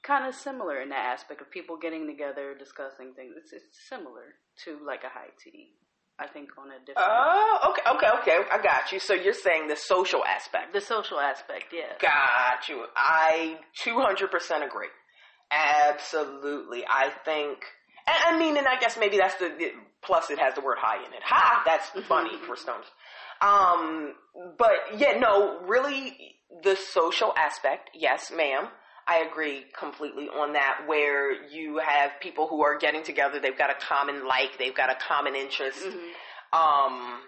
kind 0.02 0.26
of 0.26 0.34
similar 0.34 0.80
in 0.80 0.90
that 0.90 1.18
aspect 1.18 1.40
of 1.40 1.50
people 1.50 1.76
getting 1.76 2.06
together, 2.06 2.54
discussing 2.56 3.12
things. 3.14 3.34
It's, 3.36 3.52
it's 3.52 3.88
similar 3.88 4.38
to 4.64 4.78
like 4.86 5.02
a 5.04 5.08
high 5.08 5.34
tea. 5.42 5.70
I 6.18 6.26
think 6.26 6.48
on 6.56 6.68
a 6.70 6.78
different 6.78 6.96
Oh, 6.98 7.70
okay, 7.70 7.82
okay, 7.96 8.10
okay. 8.20 8.48
I 8.50 8.62
got 8.62 8.90
you. 8.92 8.98
So 8.98 9.12
you're 9.12 9.34
saying 9.34 9.68
the 9.68 9.76
social 9.76 10.24
aspect. 10.24 10.72
the 10.72 10.80
social 10.80 11.20
aspect, 11.20 11.66
yeah. 11.72 11.92
Got 12.00 12.68
you. 12.68 12.84
I 12.96 13.58
200% 13.84 14.66
agree. 14.66 14.88
Absolutely. 15.50 16.84
I 16.88 17.10
think, 17.24 17.58
and 18.06 18.16
I 18.34 18.38
mean, 18.38 18.56
and 18.56 18.66
I 18.66 18.78
guess 18.78 18.96
maybe 18.98 19.18
that's 19.18 19.34
the, 19.36 19.50
the 19.58 19.72
plus 20.02 20.30
it 20.30 20.38
has 20.38 20.54
the 20.54 20.60
word 20.60 20.78
high 20.80 21.04
in 21.06 21.12
it. 21.12 21.22
Ha! 21.24 21.62
That's 21.66 21.88
funny 22.06 22.36
for 22.46 22.56
stones. 22.56 22.86
Um, 23.40 24.14
but 24.58 24.72
yeah, 24.98 25.18
no, 25.18 25.60
really 25.66 26.16
the 26.62 26.76
social 26.76 27.34
aspect, 27.36 27.90
yes, 27.94 28.32
ma'am. 28.34 28.68
I 29.08 29.18
agree 29.30 29.64
completely 29.78 30.28
on 30.28 30.54
that 30.54 30.80
where 30.86 31.32
you 31.48 31.78
have 31.78 32.12
people 32.20 32.48
who 32.48 32.64
are 32.64 32.76
getting 32.76 33.04
together, 33.04 33.38
they've 33.40 33.56
got 33.56 33.70
a 33.70 33.74
common 33.74 34.26
like, 34.26 34.58
they've 34.58 34.74
got 34.74 34.90
a 34.90 34.96
common 34.96 35.36
interest. 35.36 35.84
Mhm. 35.84 36.12
Um, 36.52 37.22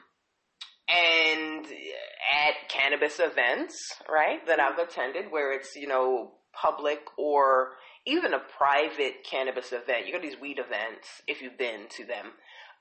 and 0.88 1.66
at 1.66 2.68
cannabis 2.68 3.20
events, 3.20 3.76
right, 4.08 4.44
that 4.46 4.58
I've 4.58 4.78
attended 4.78 5.30
where 5.30 5.52
it's, 5.52 5.76
you 5.76 5.86
know, 5.86 6.32
public 6.52 7.00
or 7.16 7.76
even 8.06 8.32
a 8.32 8.38
private 8.38 9.22
cannabis 9.22 9.72
event. 9.72 10.06
You 10.06 10.12
go 10.12 10.18
to 10.18 10.26
these 10.26 10.40
weed 10.40 10.58
events 10.58 11.22
if 11.26 11.42
you've 11.42 11.58
been 11.58 11.88
to 11.90 12.04
them. 12.04 12.32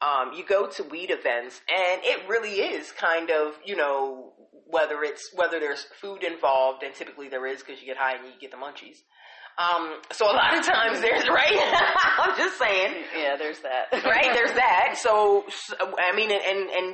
Um, 0.02 0.34
you 0.34 0.46
go 0.46 0.68
to 0.68 0.84
weed 0.84 1.10
events 1.10 1.60
and 1.68 2.02
it 2.04 2.28
really 2.30 2.60
is 2.62 2.92
kind 2.92 3.32
of, 3.32 3.54
you 3.66 3.76
know, 3.76 4.34
whether 4.68 5.02
it's, 5.04 5.30
whether 5.34 5.60
there's 5.60 5.86
food 6.02 6.24
involved 6.24 6.84
and 6.84 6.94
typically 6.94 7.30
there 7.30 7.48
is 7.48 7.64
because 7.64 7.82
you 7.82 7.88
get 7.88 7.98
high 7.98 8.16
and 8.16 8.26
you 8.26 8.34
get 8.40 8.52
the 8.52 8.58
munchies. 8.58 8.98
Um, 9.58 9.96
so 10.12 10.26
a 10.28 10.36
lot 10.36 10.56
of 10.56 10.64
times 10.64 11.02
there's 11.02 11.28
right. 11.28 11.50
I'm 12.20 12.38
just 12.38 12.60
saying, 12.60 12.94
Yeah, 13.18 13.38
there's 13.38 13.60
that. 13.62 13.88
right? 14.06 14.32
There's 14.34 14.54
that. 14.56 14.98
So 15.02 15.46
I 15.82 16.16
mean, 16.16 16.30
and 16.32 16.42
and, 16.42 16.70
and 16.70 16.94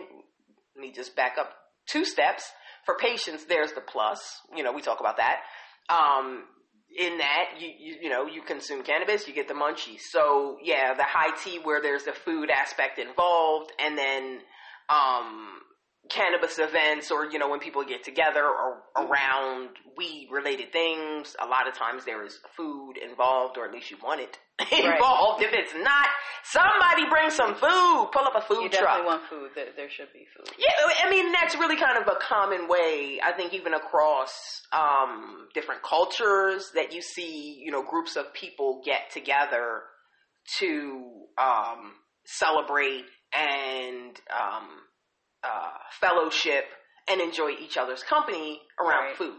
let 0.77 0.81
me 0.81 0.93
just 0.93 1.13
back 1.15 1.33
up 1.38 1.50
two 1.88 2.05
steps. 2.05 2.50
For 2.86 2.95
patients, 2.98 3.45
there's 3.45 3.74
the 3.74 3.81
plus. 3.81 4.19
You 4.55 4.63
know, 4.63 4.72
we 4.72 4.81
talk 4.81 5.01
about 5.01 5.17
that. 5.17 5.39
Um, 5.89 6.43
in 6.97 7.17
that 7.17 7.55
you, 7.59 7.69
you 7.79 7.95
you 8.03 8.09
know 8.09 8.25
you 8.27 8.41
consume 8.41 8.83
cannabis, 8.83 9.27
you 9.27 9.33
get 9.33 9.47
the 9.47 9.53
munchies. 9.53 10.01
So 10.09 10.57
yeah, 10.62 10.93
the 10.93 11.03
high 11.03 11.35
tea 11.43 11.59
where 11.63 11.81
there's 11.81 12.03
the 12.03 12.13
food 12.13 12.50
aspect 12.50 13.00
involved, 13.00 13.71
and 13.79 13.97
then 13.97 14.39
um, 14.89 15.59
cannabis 16.10 16.60
events 16.60 17.12
or 17.12 17.31
you 17.31 17.39
know 17.39 17.50
when 17.50 17.60
people 17.60 17.83
get 17.83 18.03
together 18.03 18.43
or 18.43 18.83
around 18.98 19.69
weed 19.98 20.27
related 20.31 20.72
things. 20.72 21.36
A 21.41 21.45
lot 21.45 21.67
of 21.67 21.75
times 21.75 22.05
there 22.05 22.25
is 22.25 22.39
food 22.57 22.93
involved, 22.98 23.57
or 23.57 23.65
at 23.65 23.72
least 23.74 23.91
you 23.91 23.98
want 24.03 24.22
it 24.22 24.38
involved. 24.72 25.43
If 25.43 25.51
it's 25.53 25.74
not, 25.74 26.07
somebody 26.43 27.10
bring 27.10 27.29
some 27.29 27.55
food. 27.55 28.10
Pull 28.12 28.25
up 28.25 28.36
a 28.36 28.41
food 28.41 28.63
you 28.63 28.69
truck. 28.69 28.83
definitely 28.83 29.05
want 29.05 29.24
food. 29.29 29.50
There, 29.55 29.67
there 29.75 29.89
should 29.89 30.12
be 30.13 30.25
food. 30.36 30.50
Yeah, 30.57 30.69
I 31.03 31.10
mean 31.10 31.31
that's 31.31 31.55
really 31.55 31.77
kind 31.77 31.98
of 31.98 32.07
a 32.07 32.17
common 32.19 32.67
way. 32.67 33.19
I 33.24 33.31
think 33.33 33.53
even 33.53 33.74
across 33.74 34.31
um, 34.72 35.48
different 35.53 35.83
cultures 35.83 36.72
that 36.75 36.93
you 36.93 37.01
see, 37.01 37.62
you 37.63 37.72
know, 37.72 37.83
groups 37.83 38.15
of 38.15 38.33
people 38.33 38.81
get 38.86 39.12
together 39.12 39.81
to 40.60 41.03
um, 41.38 41.93
celebrate 42.25 43.05
and 43.33 44.19
um, 44.29 44.67
uh, 45.43 45.71
fellowship 46.00 46.65
and 47.07 47.21
enjoy 47.21 47.51
each 47.62 47.77
other's 47.77 48.03
company 48.03 48.62
around 48.79 49.05
Right. 49.05 49.15
food 49.17 49.35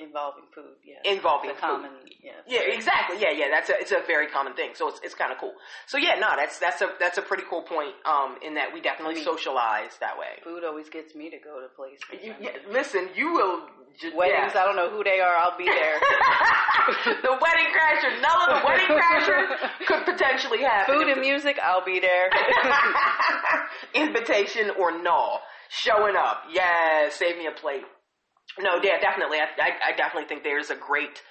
Involving 0.00 0.44
food, 0.54 0.76
yeah. 0.84 0.96
involving 1.04 1.48
the 1.50 1.54
food. 1.54 1.60
common, 1.60 1.90
yeah. 2.22 2.32
Yeah, 2.48 2.60
exactly. 2.72 3.18
Yeah, 3.20 3.32
yeah. 3.32 3.46
That's 3.50 3.68
a 3.68 3.78
it's 3.78 3.92
a 3.92 4.00
very 4.06 4.26
common 4.28 4.54
thing. 4.54 4.70
So 4.74 4.88
it's 4.88 5.00
it's 5.04 5.14
kind 5.14 5.32
of 5.32 5.38
cool. 5.38 5.54
So 5.86 5.98
yeah, 5.98 6.18
no, 6.18 6.28
that's 6.36 6.58
that's 6.58 6.80
a 6.80 6.88
that's 6.98 7.18
a 7.18 7.22
pretty 7.22 7.44
cool 7.48 7.62
point. 7.62 7.94
Um, 8.04 8.36
in 8.42 8.54
that 8.54 8.72
we 8.72 8.80
definitely 8.80 9.14
I 9.14 9.16
mean- 9.16 9.24
socialize 9.24 9.96
that 10.00 10.18
way. 10.18 10.40
Food 10.42 10.64
always 10.64 10.88
gets 10.88 11.14
me 11.14 11.30
to 11.30 11.38
go 11.38 11.60
to 11.60 11.68
places. 11.76 12.00
You, 12.22 12.34
yeah, 12.40 12.50
listen, 12.70 13.08
you 13.14 13.32
will. 13.32 13.68
Just, 14.00 14.14
Weddings, 14.14 14.54
I 14.54 14.64
don't 14.64 14.76
know 14.76 14.88
who 14.88 15.02
they 15.02 15.18
are. 15.18 15.34
I'll 15.36 15.58
be 15.58 15.64
there. 15.64 15.98
the 17.22 17.36
wedding 17.42 17.70
crasher, 17.74 18.20
Nella, 18.22 18.60
the 18.60 18.64
wedding 18.64 18.86
crasher 18.86 19.56
could 19.84 20.04
potentially 20.06 20.58
happen. 20.62 20.94
Food 20.94 21.08
and 21.08 21.20
music, 21.20 21.58
I'll 21.60 21.84
be 21.84 21.98
there. 21.98 22.30
Invitation 23.94 24.70
or 24.78 25.02
no, 25.02 25.38
showing 25.68 26.14
up. 26.16 26.44
Yeah, 26.52 27.08
save 27.10 27.36
me 27.36 27.46
a 27.46 27.52
plate. 27.52 27.82
No, 28.58 28.80
yeah, 28.82 28.98
definitely. 29.00 29.38
I, 29.38 29.46
I, 29.60 29.92
I 29.92 29.96
definitely 29.96 30.28
think 30.28 30.42
there's 30.42 30.70
a 30.70 30.76
great 30.76 31.22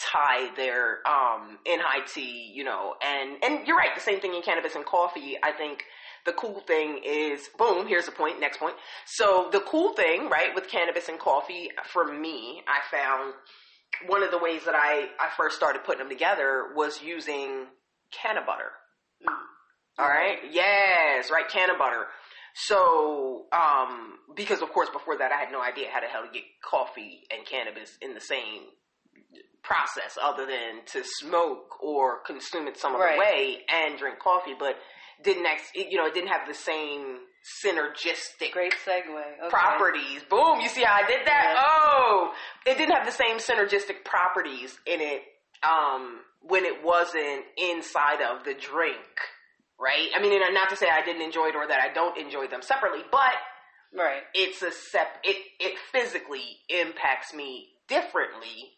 tie 0.00 0.50
there 0.56 0.98
um, 1.06 1.58
in 1.66 1.80
high 1.80 2.06
tea, 2.06 2.52
you 2.54 2.64
know, 2.64 2.94
and 3.04 3.42
and 3.42 3.66
you're 3.66 3.76
right. 3.76 3.94
The 3.94 4.00
same 4.00 4.20
thing 4.20 4.34
in 4.34 4.42
cannabis 4.42 4.74
and 4.74 4.84
coffee. 4.84 5.36
I 5.42 5.52
think 5.52 5.84
the 6.24 6.32
cool 6.32 6.60
thing 6.60 7.00
is, 7.04 7.48
boom. 7.58 7.86
Here's 7.86 8.06
the 8.06 8.12
point. 8.12 8.40
Next 8.40 8.58
point. 8.58 8.74
So 9.06 9.48
the 9.50 9.60
cool 9.60 9.94
thing, 9.94 10.28
right, 10.28 10.54
with 10.54 10.68
cannabis 10.68 11.08
and 11.08 11.18
coffee, 11.18 11.70
for 11.92 12.04
me, 12.12 12.62
I 12.68 12.80
found 12.90 13.34
one 14.06 14.22
of 14.22 14.30
the 14.30 14.38
ways 14.38 14.62
that 14.66 14.74
I 14.74 15.08
I 15.18 15.30
first 15.36 15.56
started 15.56 15.84
putting 15.84 15.98
them 16.00 16.08
together 16.08 16.66
was 16.76 17.02
using 17.02 17.66
canna 18.12 18.40
butter. 18.46 18.70
All 19.98 20.08
right. 20.08 20.38
Yes, 20.52 21.28
right. 21.30 21.48
Canna 21.48 21.72
butter. 21.76 22.06
So, 22.66 23.46
um, 23.52 24.18
because 24.34 24.62
of 24.62 24.70
course 24.72 24.88
before 24.90 25.16
that 25.18 25.30
I 25.32 25.36
had 25.38 25.52
no 25.52 25.62
idea 25.62 25.86
how 25.92 26.00
the 26.00 26.06
hell 26.06 26.24
to 26.26 26.32
get 26.32 26.42
coffee 26.62 27.20
and 27.30 27.46
cannabis 27.46 27.96
in 28.02 28.14
the 28.14 28.20
same 28.20 28.62
process 29.62 30.18
other 30.20 30.46
than 30.46 30.84
to 30.86 31.02
smoke 31.04 31.82
or 31.82 32.20
consume 32.22 32.66
it 32.68 32.76
some 32.78 32.94
other 32.94 33.04
Right. 33.04 33.18
way 33.18 33.64
and 33.68 33.98
drink 33.98 34.18
coffee, 34.18 34.54
but 34.58 34.76
didn't 35.22 35.46
ex- 35.46 35.70
it, 35.74 35.88
you 35.90 35.98
know, 35.98 36.06
it 36.06 36.14
didn't 36.14 36.30
have 36.30 36.46
the 36.48 36.54
same 36.54 37.18
synergistic 37.64 38.52
Great 38.52 38.74
segue. 38.86 39.40
Okay. 39.40 39.48
properties. 39.50 40.22
Boom, 40.24 40.60
you 40.60 40.68
see 40.68 40.82
how 40.82 40.94
I 40.94 41.06
did 41.06 41.26
that? 41.26 41.52
Yeah. 41.54 41.62
Oh, 41.66 42.32
it 42.66 42.76
didn't 42.78 42.94
have 42.94 43.06
the 43.06 43.12
same 43.12 43.38
synergistic 43.38 44.04
properties 44.04 44.78
in 44.86 45.00
it 45.00 45.22
um, 45.62 46.20
when 46.42 46.64
it 46.64 46.82
wasn't 46.84 47.44
inside 47.56 48.20
of 48.22 48.44
the 48.44 48.54
drink, 48.54 49.06
right? 49.78 50.08
I 50.14 50.20
mean, 50.20 50.38
not 50.52 50.68
to 50.70 50.76
say 50.76 50.86
I 50.90 51.04
didn't 51.04 51.22
enjoy 51.22 51.48
it 51.48 51.56
or 51.56 51.66
that 51.66 51.80
I 51.80 51.92
don't 51.92 52.18
enjoy 52.18 52.48
them 52.48 52.62
separately, 52.62 53.02
but 53.10 53.34
Right. 53.92 54.22
it's 54.34 54.62
a 54.62 54.70
sep. 54.70 55.18
It 55.24 55.36
it 55.60 55.78
physically 55.92 56.58
impacts 56.68 57.32
me 57.32 57.68
differently 57.88 58.74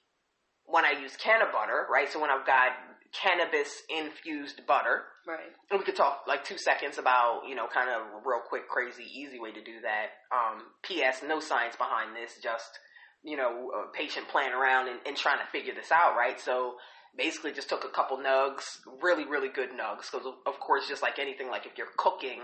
when 0.65 0.85
I 0.85 0.93
use 0.93 1.17
canna 1.17 1.47
butter, 1.53 1.87
right? 1.91 2.09
So 2.09 2.21
when 2.21 2.31
I've 2.31 2.47
got 2.47 2.73
cannabis 3.13 3.83
infused 3.89 4.65
butter, 4.67 5.05
Right. 5.27 5.53
and 5.71 5.79
we 5.81 5.85
could 5.85 5.97
talk 5.97 6.25
like 6.29 6.45
two 6.45 6.59
seconds 6.59 6.97
about, 6.97 7.43
you 7.49 7.57
know, 7.57 7.67
kind 7.67 7.91
of 7.91 8.25
real 8.25 8.41
quick, 8.41 8.69
crazy, 8.69 9.03
easy 9.03 9.41
way 9.41 9.51
to 9.51 9.61
do 9.61 9.81
that. 9.81 10.11
Um, 10.31 10.73
P.S. 10.83 11.23
No 11.25 11.41
science 11.41 11.75
behind 11.75 12.15
this, 12.15 12.39
just, 12.41 12.79
you 13.25 13.37
know, 13.37 13.73
a 13.73 13.93
patient 13.97 14.29
playing 14.29 14.53
around 14.53 14.89
and, 14.89 15.01
and 15.07 15.17
trying 15.17 15.39
to 15.39 15.47
figure 15.51 15.75
this 15.75 15.91
out, 15.91 16.15
right? 16.17 16.39
So 16.41 16.77
basically 17.17 17.53
just 17.53 17.69
took 17.69 17.85
a 17.85 17.89
couple 17.89 18.17
nugs, 18.19 18.65
really, 19.03 19.25
really 19.27 19.49
good 19.49 19.71
nugs, 19.71 20.11
because 20.11 20.27
of 20.47 20.61
course, 20.61 20.89
just 20.89 21.03
like 21.03 21.19
anything, 21.19 21.49
like 21.49 21.67
if 21.67 21.77
you're 21.77 21.89
cooking 21.97 22.41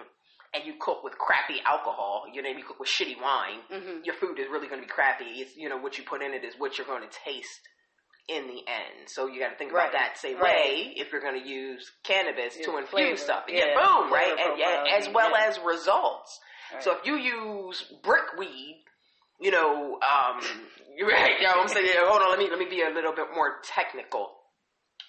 and 0.55 0.65
you 0.65 0.75
cook 0.81 1.03
with 1.05 1.17
crappy 1.19 1.61
alcohol, 1.65 2.25
you 2.33 2.43
know, 2.43 2.49
you 2.51 2.65
cook 2.65 2.79
with 2.81 2.89
shitty 2.89 3.21
wine, 3.21 3.61
hmm 3.71 4.03
your 4.05 4.15
food 4.15 4.39
is 4.39 4.47
really 4.51 4.69
going 4.69 4.81
to 4.81 4.87
be 4.87 4.93
crappy. 4.93 5.25
It's, 5.41 5.57
you 5.57 5.69
know, 5.69 5.77
what 5.79 5.99
you 5.99 6.05
put 6.05 6.23
in 6.23 6.33
it 6.35 6.45
is 6.45 6.55
what 6.59 6.79
you're 6.79 6.87
going 6.87 7.03
to 7.03 7.15
taste 7.25 7.61
in 8.29 8.47
the 8.49 8.59
end. 8.67 9.07
So 9.07 9.27
you 9.29 9.39
got 9.41 9.51
to 9.51 9.57
think 9.57 9.71
about 9.71 9.93
that 9.93 10.19
same 10.19 10.37
Right. 10.39 10.55
way 10.55 10.93
if 10.97 11.13
you're 11.13 11.21
going 11.21 11.41
to 11.41 11.49
use 11.49 11.91
cannabis 12.03 12.55
to 12.65 12.77
infuse 12.77 12.91
flavor. 12.91 13.17
stuff. 13.17 13.45
Yeah, 13.49 13.67
Yeah, 13.67 13.75
boom, 13.75 14.13
right? 14.13 14.35
And, 14.39 14.59
yeah, 14.59 14.85
as 14.99 15.09
well 15.15 15.31
yeah. 15.31 15.47
as 15.49 15.59
results. 15.65 16.41
Right. 16.75 16.83
So 16.83 16.97
if 16.99 17.07
you 17.07 17.17
use 17.17 17.85
brickweed, 18.03 18.83
you 19.41 19.51
know, 19.53 19.99
um, 20.03 20.41
you're 20.97 21.09
right. 21.09 21.35
You 21.41 21.47
know, 21.47 21.55
I'm 21.63 21.69
saying, 21.69 21.87
hold 21.95 22.23
on, 22.23 22.31
let 22.31 22.39
me 22.39 22.49
let 22.51 22.59
me 22.59 22.67
be 22.69 22.83
a 22.83 22.91
little 22.91 23.13
bit 23.15 23.27
more 23.35 23.57
technical 23.63 24.33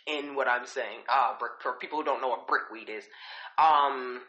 in 0.08 0.36
what 0.36 0.48
I'm 0.48 0.65
saying. 0.65 1.00
Uh, 1.10 1.38
brick, 1.39 1.54
for 1.62 1.74
people 1.74 2.00
who 2.00 2.06
don't 2.06 2.22
know 2.22 2.30
what 2.30 2.48
brickweed 2.48 2.89
is, 2.89 3.04
um, 3.58 4.22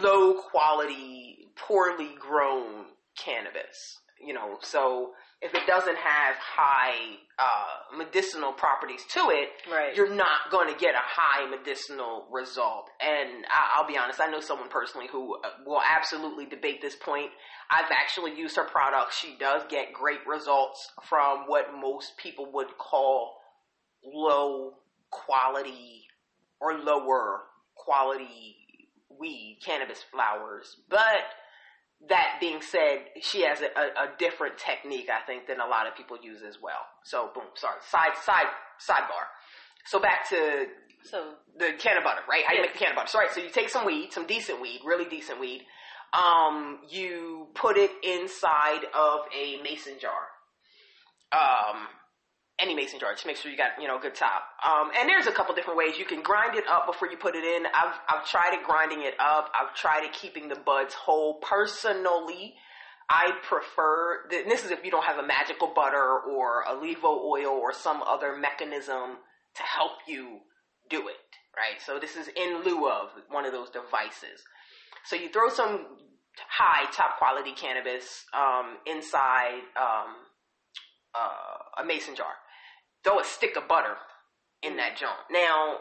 low 0.00 0.34
quality, 0.50 1.46
poorly 1.56 2.10
grown 2.18 2.86
cannabis. 3.22 3.98
You 4.20 4.34
know, 4.34 4.58
so 4.62 5.12
if 5.40 5.54
it 5.54 5.64
doesn't 5.68 5.96
have 5.96 6.34
high 6.40 7.14
uh, 7.38 7.96
medicinal 7.96 8.52
properties 8.52 9.04
to 9.12 9.30
it, 9.30 9.50
Right. 9.72 9.94
you're 9.94 10.12
not 10.12 10.50
going 10.50 10.72
to 10.74 10.76
get 10.80 10.96
a 10.96 11.00
high 11.00 11.46
medicinal 11.48 12.26
result. 12.32 12.90
And 13.00 13.46
I- 13.48 13.74
I'll 13.76 13.86
be 13.86 13.96
honest, 13.96 14.20
I 14.20 14.26
know 14.26 14.40
someone 14.40 14.68
personally 14.70 15.06
who 15.06 15.36
uh, 15.36 15.50
will 15.64 15.80
absolutely 15.80 16.46
debate 16.46 16.82
this 16.82 16.96
point. 16.96 17.30
I've 17.70 17.92
actually 17.92 18.34
used 18.34 18.56
her 18.56 18.64
product. 18.64 19.14
She 19.14 19.36
does 19.38 19.62
get 19.68 19.92
great 19.92 20.26
results 20.26 20.90
from 21.08 21.44
what 21.46 21.66
most 21.80 22.16
people 22.16 22.50
would 22.54 22.76
call 22.76 23.36
low 24.02 24.72
quality 25.10 26.04
or 26.60 26.78
lower 26.78 27.42
quality 27.76 28.56
weed, 29.18 29.58
cannabis 29.64 30.04
flowers. 30.10 30.76
But 30.88 31.24
that 32.08 32.38
being 32.40 32.60
said, 32.60 33.06
she 33.20 33.42
has 33.42 33.60
a, 33.60 33.66
a, 33.66 34.16
different 34.18 34.58
technique, 34.58 35.08
I 35.10 35.24
think, 35.26 35.46
than 35.46 35.60
a 35.60 35.66
lot 35.66 35.86
of 35.86 35.96
people 35.96 36.16
use 36.22 36.42
as 36.46 36.56
well. 36.62 36.86
So, 37.04 37.30
boom, 37.34 37.44
sorry, 37.54 37.78
side, 37.90 38.16
side, 38.22 38.46
sidebar. 38.78 39.26
So 39.86 39.98
back 39.98 40.28
to 40.30 40.66
so 41.04 41.34
the 41.58 41.72
canna 41.78 42.00
butter, 42.02 42.20
right? 42.28 42.44
How 42.46 42.54
you 42.54 42.62
make 42.62 42.72
the 42.72 42.78
canna 42.78 42.94
butter. 42.94 43.08
So, 43.08 43.18
right, 43.18 43.30
so 43.32 43.40
you 43.40 43.50
take 43.50 43.68
some 43.68 43.86
weed, 43.86 44.12
some 44.12 44.26
decent 44.26 44.60
weed, 44.60 44.80
really 44.84 45.08
decent 45.08 45.40
weed. 45.40 45.62
Um, 46.12 46.80
you 46.88 47.48
put 47.54 47.76
it 47.76 47.90
inside 48.02 48.84
of 48.94 49.20
a 49.36 49.62
mason 49.62 49.94
jar. 50.00 50.28
Um, 51.32 51.86
any 52.60 52.74
mason 52.74 52.98
jar. 52.98 53.12
Just 53.12 53.26
make 53.26 53.36
sure 53.36 53.50
you 53.50 53.56
got, 53.56 53.80
you 53.80 53.86
know, 53.86 53.98
a 53.98 54.00
good 54.00 54.14
top. 54.14 54.42
Um, 54.66 54.90
and 54.98 55.08
there's 55.08 55.26
a 55.26 55.32
couple 55.32 55.54
different 55.54 55.78
ways. 55.78 55.98
You 55.98 56.04
can 56.04 56.22
grind 56.22 56.56
it 56.56 56.64
up 56.68 56.86
before 56.86 57.08
you 57.10 57.16
put 57.16 57.34
it 57.36 57.44
in. 57.44 57.66
I've, 57.66 57.94
I've 58.08 58.26
tried 58.26 58.54
it 58.54 58.64
grinding 58.64 59.02
it 59.02 59.14
up. 59.20 59.50
I've 59.58 59.74
tried 59.74 60.04
it 60.04 60.12
keeping 60.12 60.48
the 60.48 60.56
buds 60.56 60.94
whole. 60.94 61.34
Personally, 61.40 62.54
I 63.08 63.32
prefer, 63.42 64.28
this 64.30 64.64
is 64.64 64.70
if 64.70 64.84
you 64.84 64.90
don't 64.90 65.04
have 65.04 65.18
a 65.18 65.26
magical 65.26 65.72
butter 65.74 66.20
or 66.28 66.64
LEVO 66.68 67.24
oil 67.24 67.52
or 67.52 67.72
some 67.72 68.02
other 68.02 68.36
mechanism 68.36 69.18
to 69.54 69.62
help 69.62 69.92
you 70.06 70.40
do 70.90 71.08
it, 71.08 71.16
right? 71.56 71.80
So 71.84 71.98
this 71.98 72.16
is 72.16 72.28
in 72.28 72.62
lieu 72.64 72.88
of 72.88 73.08
one 73.30 73.46
of 73.46 73.52
those 73.52 73.70
devices. 73.70 74.42
So 75.04 75.16
you 75.16 75.30
throw 75.30 75.48
some 75.48 75.86
high, 76.48 76.90
top 76.92 77.18
quality 77.18 77.52
cannabis 77.52 78.24
um, 78.34 78.76
inside 78.86 79.62
um, 79.76 80.14
uh, 81.14 81.82
a 81.82 81.86
mason 81.86 82.14
jar. 82.14 82.34
Throw 83.04 83.20
a 83.20 83.24
stick 83.24 83.56
of 83.56 83.68
butter 83.68 83.96
in 84.62 84.76
that 84.76 84.96
joint. 84.96 85.12
Now, 85.30 85.78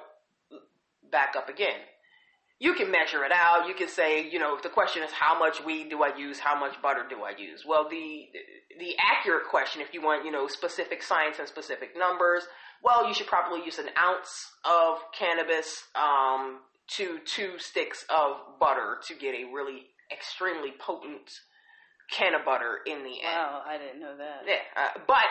back 1.12 1.36
up 1.38 1.50
again. 1.50 1.80
you 2.60 2.74
can 2.74 2.90
measure 2.92 3.24
it 3.24 3.32
out. 3.32 3.68
You 3.68 3.76
can 3.76 3.88
say, 3.88 4.28
you 4.28 4.40
know, 4.40 4.58
the 4.62 4.70
question 4.70 5.04
is 5.04 5.12
how 5.12 5.38
much 5.38 5.64
weed 5.64 5.90
do 5.90 6.04
I 6.04 6.16
use, 6.18 6.40
how 6.40 6.60
much 6.60 6.82
butter 6.82 7.04
do 7.08 7.24
I 7.24 7.32
use? 7.38 7.64
Well, 7.68 7.88
the 7.90 8.28
the 8.80 8.96
accurate 9.00 9.48
question, 9.50 9.82
if 9.82 9.94
you 9.94 10.02
want, 10.02 10.26
you 10.26 10.32
know, 10.32 10.48
specific 10.48 11.04
science 11.04 11.38
and 11.40 11.48
specific 11.48 11.98
numbers, 11.98 12.44
well, 12.84 13.08
you 13.08 13.14
should 13.14 13.28
probably 13.28 13.64
use 13.66 13.78
an 13.80 13.90
ounce 14.00 14.52
of 14.66 15.00
cannabis 15.18 15.84
um, 15.96 16.60
to 16.90 17.20
two 17.26 17.58
sticks 17.60 18.06
of 18.10 18.38
butter 18.60 18.98
to 19.08 19.16
get 19.16 19.36
a 19.36 19.52
really 19.54 19.88
extremely 20.12 20.72
potent 20.80 21.30
canna 22.12 22.38
butter 22.44 22.80
in 22.86 23.04
the 23.04 23.16
end. 23.22 23.36
Wow, 23.36 23.62
I 23.66 23.78
didn't 23.78 24.00
know 24.00 24.16
that. 24.18 24.44
Yeah, 24.48 24.64
uh, 24.76 25.00
but, 25.08 25.26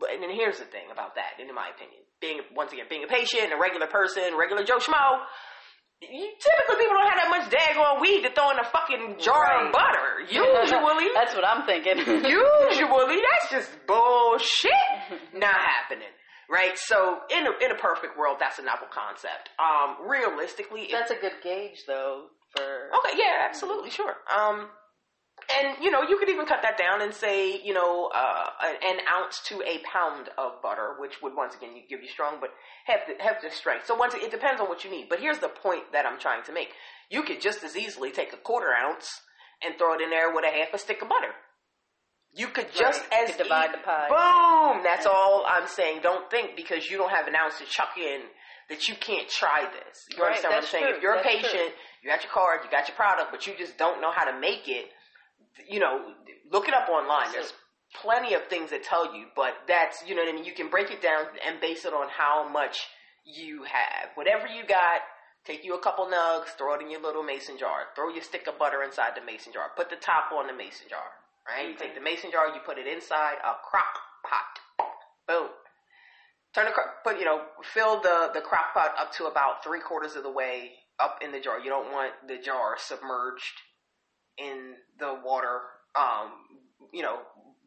but 0.00 0.10
and 0.10 0.22
then 0.22 0.30
here's 0.30 0.58
the 0.58 0.64
thing 0.66 0.90
about 0.92 1.14
that, 1.16 1.38
in 1.38 1.52
my 1.54 1.68
opinion, 1.74 2.02
being 2.20 2.40
once 2.54 2.72
again 2.72 2.86
being 2.88 3.04
a 3.04 3.08
patient, 3.08 3.52
a 3.52 3.58
regular 3.60 3.86
person, 3.86 4.34
regular 4.38 4.64
Joe 4.64 4.78
Schmo. 4.78 5.22
You, 6.02 6.28
typically, 6.38 6.76
people 6.84 6.92
don't 6.98 7.08
have 7.08 7.20
that 7.24 7.32
much 7.32 7.48
daggone 7.48 8.02
weed 8.02 8.20
to 8.22 8.30
throw 8.34 8.50
in 8.50 8.58
a 8.58 8.64
fucking 8.68 9.16
jar 9.18 9.40
Right. 9.40 9.66
of 9.66 9.72
butter. 9.72 10.20
Usually, 10.28 11.08
That's 11.14 11.34
what 11.34 11.46
I'm 11.46 11.64
thinking. 11.64 11.96
usually 12.28 13.20
that's 13.24 13.48
just 13.50 13.70
bullshit. 13.86 14.72
Not 15.34 15.56
happening, 15.56 16.12
right? 16.50 16.76
So, 16.76 17.20
in 17.30 17.46
a, 17.46 17.64
in 17.64 17.70
a 17.72 17.76
perfect 17.80 18.18
world, 18.18 18.36
that's 18.40 18.58
a 18.58 18.62
novel 18.62 18.88
concept. 18.92 19.48
Um, 19.58 20.06
realistically, 20.06 20.88
That's 20.92 21.10
a 21.10 21.16
good 21.16 21.32
gauge, 21.42 21.84
though, 21.86 22.26
for. 22.54 22.62
Okay, 23.00 23.16
yeah, 23.16 23.46
absolutely, 23.48 23.88
sure. 23.88 24.16
Um, 24.28 24.68
and 25.54 25.76
you 25.82 25.90
know, 25.90 26.02
you 26.02 26.18
could 26.18 26.28
even 26.28 26.46
cut 26.46 26.62
that 26.62 26.76
down 26.78 27.02
and 27.02 27.12
say, 27.14 27.60
you 27.62 27.74
know, 27.74 28.10
uh, 28.14 28.46
an 28.62 28.98
ounce 29.14 29.40
to 29.48 29.62
a 29.62 29.78
pound 29.90 30.28
of 30.38 30.62
butter, 30.62 30.96
which 30.98 31.20
would 31.22 31.34
once 31.36 31.54
again 31.54 31.70
give 31.88 32.02
you 32.02 32.08
strong, 32.08 32.38
but 32.40 32.50
have 32.86 33.00
the 33.06 33.22
have 33.22 33.36
the 33.42 33.50
strength. 33.50 33.86
So 33.86 33.94
once 33.94 34.14
it 34.14 34.30
depends 34.30 34.60
on 34.60 34.68
what 34.68 34.84
you 34.84 34.90
need. 34.90 35.08
But 35.08 35.20
here's 35.20 35.38
the 35.38 35.48
point 35.48 35.92
that 35.92 36.06
I'm 36.06 36.18
trying 36.18 36.42
to 36.44 36.52
make: 36.52 36.68
you 37.10 37.22
could 37.22 37.40
just 37.40 37.62
as 37.64 37.76
easily 37.76 38.10
take 38.10 38.32
a 38.32 38.36
quarter 38.38 38.72
ounce 38.74 39.20
and 39.62 39.76
throw 39.78 39.94
it 39.94 40.00
in 40.02 40.10
there 40.10 40.34
with 40.34 40.44
a 40.44 40.50
half 40.50 40.74
a 40.74 40.78
stick 40.78 41.00
of 41.02 41.08
butter. 41.08 41.32
You 42.34 42.48
could 42.48 42.68
just 42.74 43.00
Right, 43.10 43.20
you 43.20 43.24
as 43.24 43.36
could 43.36 43.44
divide 43.44 43.70
e- 43.70 43.72
the 43.72 43.78
pie. 43.82 44.08
Boom! 44.10 44.82
That's 44.84 45.06
all 45.06 45.44
I'm 45.48 45.68
saying. 45.68 46.00
Don't 46.02 46.30
think 46.30 46.56
because 46.56 46.90
you 46.90 46.98
don't 46.98 47.10
have 47.10 47.26
an 47.28 47.34
ounce 47.34 47.58
to 47.58 47.64
chuck 47.64 47.96
in 47.96 48.20
that 48.68 48.88
you 48.88 48.94
can't 48.96 49.28
try 49.28 49.62
this. 49.64 50.04
You 50.10 50.22
Right, 50.22 50.36
understand 50.36 50.54
what 50.54 50.64
I'm 50.64 50.68
saying? 50.68 50.84
true, 50.84 50.96
If 50.96 51.02
you're 51.02 51.14
a 51.14 51.22
that's 51.22 51.28
true. 51.32 51.40
patient, 51.48 51.72
you 52.02 52.10
got 52.10 52.22
your 52.22 52.32
card, 52.32 52.60
you 52.64 52.70
got 52.70 52.88
your 52.88 52.96
product, 52.96 53.30
but 53.30 53.46
you 53.46 53.54
just 53.56 53.78
don't 53.78 54.00
know 54.02 54.10
how 54.14 54.24
to 54.30 54.38
make 54.38 54.68
it. 54.68 54.86
You 55.68 55.80
know, 55.80 56.12
look 56.50 56.68
it 56.68 56.74
up 56.74 56.88
online. 56.88 57.32
There's 57.32 57.52
plenty 57.94 58.34
of 58.34 58.46
things 58.48 58.70
that 58.70 58.82
tell 58.82 59.14
you, 59.14 59.26
but 59.34 59.54
that's 59.66 60.02
you 60.06 60.14
know 60.14 60.22
what 60.22 60.32
I 60.32 60.36
mean. 60.36 60.44
You 60.44 60.54
can 60.54 60.68
break 60.68 60.90
it 60.90 61.02
down 61.02 61.26
and 61.46 61.60
base 61.60 61.84
it 61.84 61.92
on 61.92 62.08
how 62.08 62.48
much 62.48 62.86
you 63.24 63.64
have. 63.64 64.10
Whatever 64.14 64.46
you 64.46 64.66
got, 64.66 65.00
take 65.44 65.64
you 65.64 65.74
a 65.74 65.80
couple 65.80 66.06
nugs, 66.06 66.48
throw 66.56 66.74
it 66.74 66.82
in 66.82 66.90
your 66.90 67.02
little 67.02 67.22
mason 67.22 67.58
jar. 67.58 67.90
Throw 67.94 68.08
your 68.10 68.22
stick 68.22 68.46
of 68.46 68.58
butter 68.58 68.82
inside 68.82 69.12
the 69.16 69.24
mason 69.24 69.52
jar. 69.52 69.70
Put 69.76 69.90
the 69.90 69.96
top 69.96 70.32
on 70.32 70.46
the 70.46 70.52
mason 70.52 70.86
jar. 70.88 71.06
Right? 71.46 71.68
You 71.70 71.76
take 71.76 71.94
the 71.94 72.00
mason 72.00 72.30
jar, 72.30 72.48
you 72.48 72.60
put 72.64 72.78
it 72.78 72.86
inside 72.86 73.36
a 73.44 73.54
crock 73.62 73.94
pot. 74.28 74.88
Boom. 75.28 75.48
Turn 76.54 76.66
the 76.66 76.72
crock, 76.72 77.04
put 77.04 77.18
you 77.18 77.24
know, 77.24 77.42
fill 77.62 78.00
the 78.00 78.30
the 78.34 78.40
crock 78.40 78.74
pot 78.74 78.94
up 78.98 79.12
to 79.14 79.26
about 79.26 79.62
three 79.62 79.80
quarters 79.80 80.16
of 80.16 80.22
the 80.22 80.30
way 80.30 80.72
up 80.98 81.18
in 81.22 81.30
the 81.30 81.40
jar. 81.40 81.60
You 81.60 81.70
don't 81.70 81.92
want 81.92 82.12
the 82.26 82.38
jar 82.38 82.76
submerged 82.78 83.62
in 84.38 84.74
the 84.98 85.20
water. 85.24 85.60
Um, 85.94 86.32
you 86.92 87.02
know, 87.02 87.18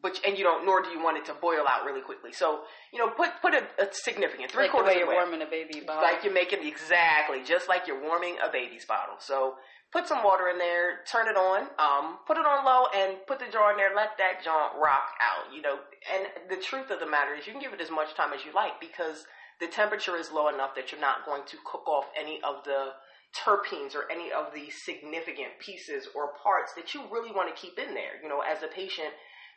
but 0.02 0.20
and 0.26 0.38
you 0.38 0.44
don't, 0.44 0.64
nor 0.64 0.82
do 0.82 0.88
you 0.90 1.02
want 1.02 1.18
it 1.18 1.26
to 1.26 1.34
boil 1.34 1.64
out 1.68 1.84
really 1.84 2.00
quickly. 2.00 2.32
So 2.32 2.60
you 2.92 2.98
know, 2.98 3.08
put 3.08 3.30
put 3.42 3.54
a, 3.54 3.62
a 3.78 3.92
significant 3.92 4.50
three 4.50 4.64
like 4.64 4.70
quarters 4.70 4.94
the 4.94 5.00
you're 5.00 5.12
warming 5.12 5.42
a 5.42 5.46
baby 5.46 5.80
bottle. 5.80 6.02
Like 6.02 6.24
you're 6.24 6.32
making 6.32 6.66
exactly 6.66 7.42
just 7.44 7.68
like 7.68 7.86
you're 7.86 8.00
warming 8.00 8.36
a 8.42 8.50
baby's 8.50 8.84
bottle. 8.84 9.16
So 9.18 9.56
put 9.92 10.06
some 10.06 10.22
water 10.24 10.48
in 10.48 10.58
there, 10.58 11.04
turn 11.10 11.28
it 11.28 11.36
on, 11.36 11.66
um, 11.78 12.18
put 12.26 12.38
it 12.38 12.46
on 12.46 12.64
low, 12.64 12.86
and 12.94 13.18
put 13.26 13.38
the 13.38 13.50
jar 13.52 13.72
in 13.72 13.76
there. 13.76 13.94
Let 13.94 14.16
that 14.18 14.42
jar 14.42 14.72
rock 14.80 15.10
out. 15.20 15.52
You 15.54 15.62
know, 15.62 15.78
and 16.14 16.26
the 16.48 16.56
truth 16.56 16.90
of 16.90 17.00
the 17.00 17.08
matter 17.08 17.34
is, 17.34 17.46
you 17.46 17.52
can 17.52 17.60
give 17.60 17.72
it 17.72 17.80
as 17.80 17.90
much 17.90 18.14
time 18.14 18.32
as 18.32 18.44
you 18.44 18.52
like 18.54 18.80
because 18.80 19.26
the 19.60 19.66
temperature 19.66 20.16
is 20.16 20.32
low 20.32 20.48
enough 20.48 20.74
that 20.74 20.90
you're 20.92 21.00
not 21.00 21.26
going 21.26 21.42
to 21.46 21.56
cook 21.64 21.86
off 21.86 22.06
any 22.18 22.40
of 22.42 22.64
the 22.64 22.96
terpenes 23.34 23.94
or 23.94 24.10
any 24.10 24.32
of 24.32 24.52
the 24.54 24.70
significant 24.70 25.58
pieces 25.60 26.08
or 26.14 26.32
parts 26.42 26.72
that 26.74 26.94
you 26.94 27.02
really 27.10 27.30
want 27.30 27.54
to 27.54 27.60
keep 27.60 27.78
in 27.78 27.94
there. 27.94 28.20
You 28.22 28.28
know, 28.28 28.40
as 28.40 28.62
a 28.62 28.68
patient, 28.68 29.14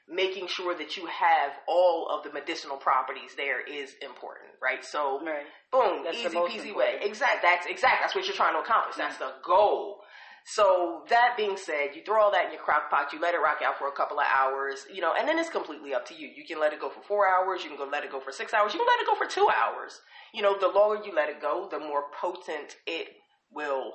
making 0.08 0.48
sure 0.48 0.76
that 0.78 0.98
you 0.98 1.06
have 1.08 1.52
all 1.68 2.10
of 2.12 2.24
the 2.24 2.32
medicinal 2.32 2.78
properties 2.78 3.32
there 3.38 3.62
is 3.62 3.96
important, 4.02 4.52
right? 4.62 4.84
So, 4.84 5.22
right. 5.24 5.48
boom, 5.72 6.04
That's 6.04 6.18
easy 6.18 6.36
peasy 6.36 6.76
way. 6.76 7.00
important. 7.00 7.04
Exact. 7.04 7.42
That's 7.42 7.66
exact. 7.66 8.02
That's 8.02 8.16
what 8.16 8.26
you're 8.26 8.36
trying 8.36 8.54
to 8.54 8.60
accomplish. 8.60 8.96
That's 8.98 9.18
the 9.18 9.26
mm-hmm. 9.26 9.48
goal. 9.48 10.02
So 10.46 11.04
that 11.10 11.36
being 11.38 11.56
said, 11.56 11.96
you 11.96 12.02
throw 12.06 12.22
all 12.22 12.32
that 12.32 12.48
in 12.48 12.52
your 12.52 12.62
crock 12.62 12.90
pot, 12.92 13.14
you 13.14 13.20
let 13.22 13.34
it 13.34 13.38
rock 13.38 13.60
out 13.66 13.80
for 13.80 13.88
a 13.88 13.94
couple 13.94 14.20
of 14.20 14.26
hours, 14.28 14.86
you 14.94 15.00
know, 15.00 15.14
and 15.18 15.26
then 15.26 15.40
it's 15.40 15.50
completely 15.50 15.94
up 15.94 16.06
to 16.08 16.14
you. 16.14 16.28
You 16.28 16.44
can 16.46 16.60
let 16.60 16.74
it 16.74 16.82
go 16.82 16.90
for 16.90 17.02
four 17.02 17.24
hours, 17.26 17.64
you 17.64 17.70
can 17.70 17.78
go 17.78 17.88
let 17.90 18.04
it 18.04 18.12
go 18.12 18.20
for 18.20 18.34
six 18.34 18.54
hours, 18.54 18.74
you 18.74 18.80
can 18.80 18.88
let 18.88 19.00
it 19.00 19.08
go 19.08 19.16
for 19.16 19.26
two 19.26 19.48
hours. 19.48 20.02
You 20.34 20.42
know, 20.42 20.60
the 20.60 20.68
longer 20.68 21.02
you 21.06 21.16
let 21.16 21.30
it 21.30 21.42
go, 21.42 21.70
the 21.72 21.80
more 21.80 22.12
potent 22.20 22.76
it 22.86 23.23
will 23.56 23.94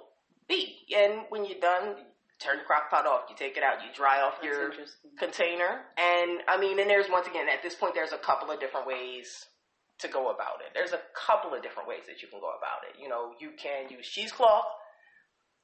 be. 0.48 0.76
And 0.96 1.22
when 1.28 1.44
you're 1.44 1.60
done, 1.60 1.96
turn 2.40 2.58
the 2.58 2.64
crock 2.64 2.90
pot 2.90 3.06
off, 3.06 3.22
you 3.28 3.36
take 3.36 3.56
it 3.56 3.62
out, 3.62 3.82
you 3.82 3.92
dry 3.94 4.20
off 4.20 4.34
That's 4.40 4.54
your 4.54 4.72
container. 5.18 5.82
And 5.98 6.40
I 6.46 6.58
mean, 6.58 6.78
and 6.78 6.88
there's 6.88 7.10
once 7.10 7.26
again, 7.26 7.48
at 7.48 7.62
this 7.62 7.74
point, 7.74 7.94
there's 7.94 8.12
a 8.12 8.18
couple 8.18 8.50
of 8.50 8.60
different 8.60 8.86
ways 8.86 9.46
to 9.98 10.08
go 10.08 10.30
about 10.30 10.62
it. 10.64 10.70
There's 10.74 10.92
a 10.92 11.02
couple 11.14 11.54
of 11.54 11.62
different 11.62 11.88
ways 11.88 12.06
that 12.06 12.22
you 12.22 12.28
can 12.28 12.40
go 12.40 12.50
about 12.54 12.86
it. 12.88 13.00
You 13.00 13.08
know, 13.08 13.32
you 13.40 13.50
can 13.58 13.90
use 13.90 14.06
cheesecloth, 14.06 14.66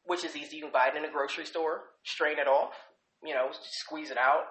which 0.04 0.24
is 0.24 0.34
easy. 0.34 0.56
You 0.56 0.62
can 0.64 0.72
buy 0.72 0.90
it 0.92 0.96
in 0.96 1.04
a 1.04 1.10
grocery 1.10 1.46
store, 1.46 1.94
strain 2.02 2.38
it 2.38 2.48
off, 2.48 2.74
you 3.22 3.34
know, 3.34 3.50
squeeze 3.62 4.10
it 4.10 4.18
out, 4.18 4.44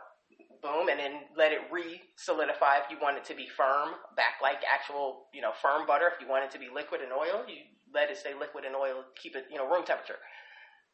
boom, 0.61 0.87
and 0.87 0.99
then 0.99 1.27
let 1.37 1.51
it 1.51 1.59
re 1.69 2.01
solidify 2.15 2.77
if 2.77 2.89
you 2.89 2.97
want 3.01 3.17
it 3.17 3.25
to 3.25 3.35
be 3.35 3.47
firm, 3.47 3.89
back 4.15 4.39
like 4.41 4.63
actual, 4.63 5.27
you 5.33 5.41
know, 5.41 5.51
firm 5.61 5.85
butter. 5.85 6.07
If 6.07 6.21
you 6.21 6.31
want 6.31 6.45
it 6.45 6.51
to 6.51 6.59
be 6.59 6.67
liquid 6.73 7.01
and 7.01 7.11
oil, 7.11 7.43
you 7.47 7.67
let 7.93 8.09
it 8.09 8.17
stay 8.17 8.33
liquid 8.33 8.65
and 8.65 8.75
oil, 8.75 9.05
keep 9.21 9.35
it, 9.35 9.45
you 9.51 9.57
know, 9.57 9.69
room 9.69 9.85
temperature. 9.85 10.19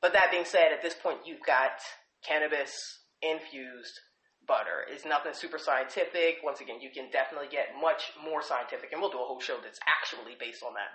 But 0.02 0.14
that 0.14 0.32
being 0.32 0.46
said, 0.46 0.72
at 0.72 0.82
this 0.82 0.96
point, 0.96 1.26
you've 1.26 1.44
got 1.46 1.80
cannabis 2.24 2.72
infused 3.22 4.00
butter. 4.48 4.88
It's 4.88 5.06
nothing 5.06 5.34
super 5.34 5.60
scientific. 5.60 6.40
Once 6.44 6.62
again, 6.62 6.82
you 6.82 6.90
can 6.90 7.12
definitely 7.12 7.50
get 7.52 7.76
much 7.80 8.12
more 8.24 8.42
scientific, 8.42 8.92
and 8.92 9.02
we'll 9.02 9.12
do 9.12 9.22
a 9.22 9.28
whole 9.28 9.40
show 9.40 9.58
that's 9.62 9.80
actually 9.86 10.36
based 10.40 10.64
on 10.64 10.74
that. 10.74 10.92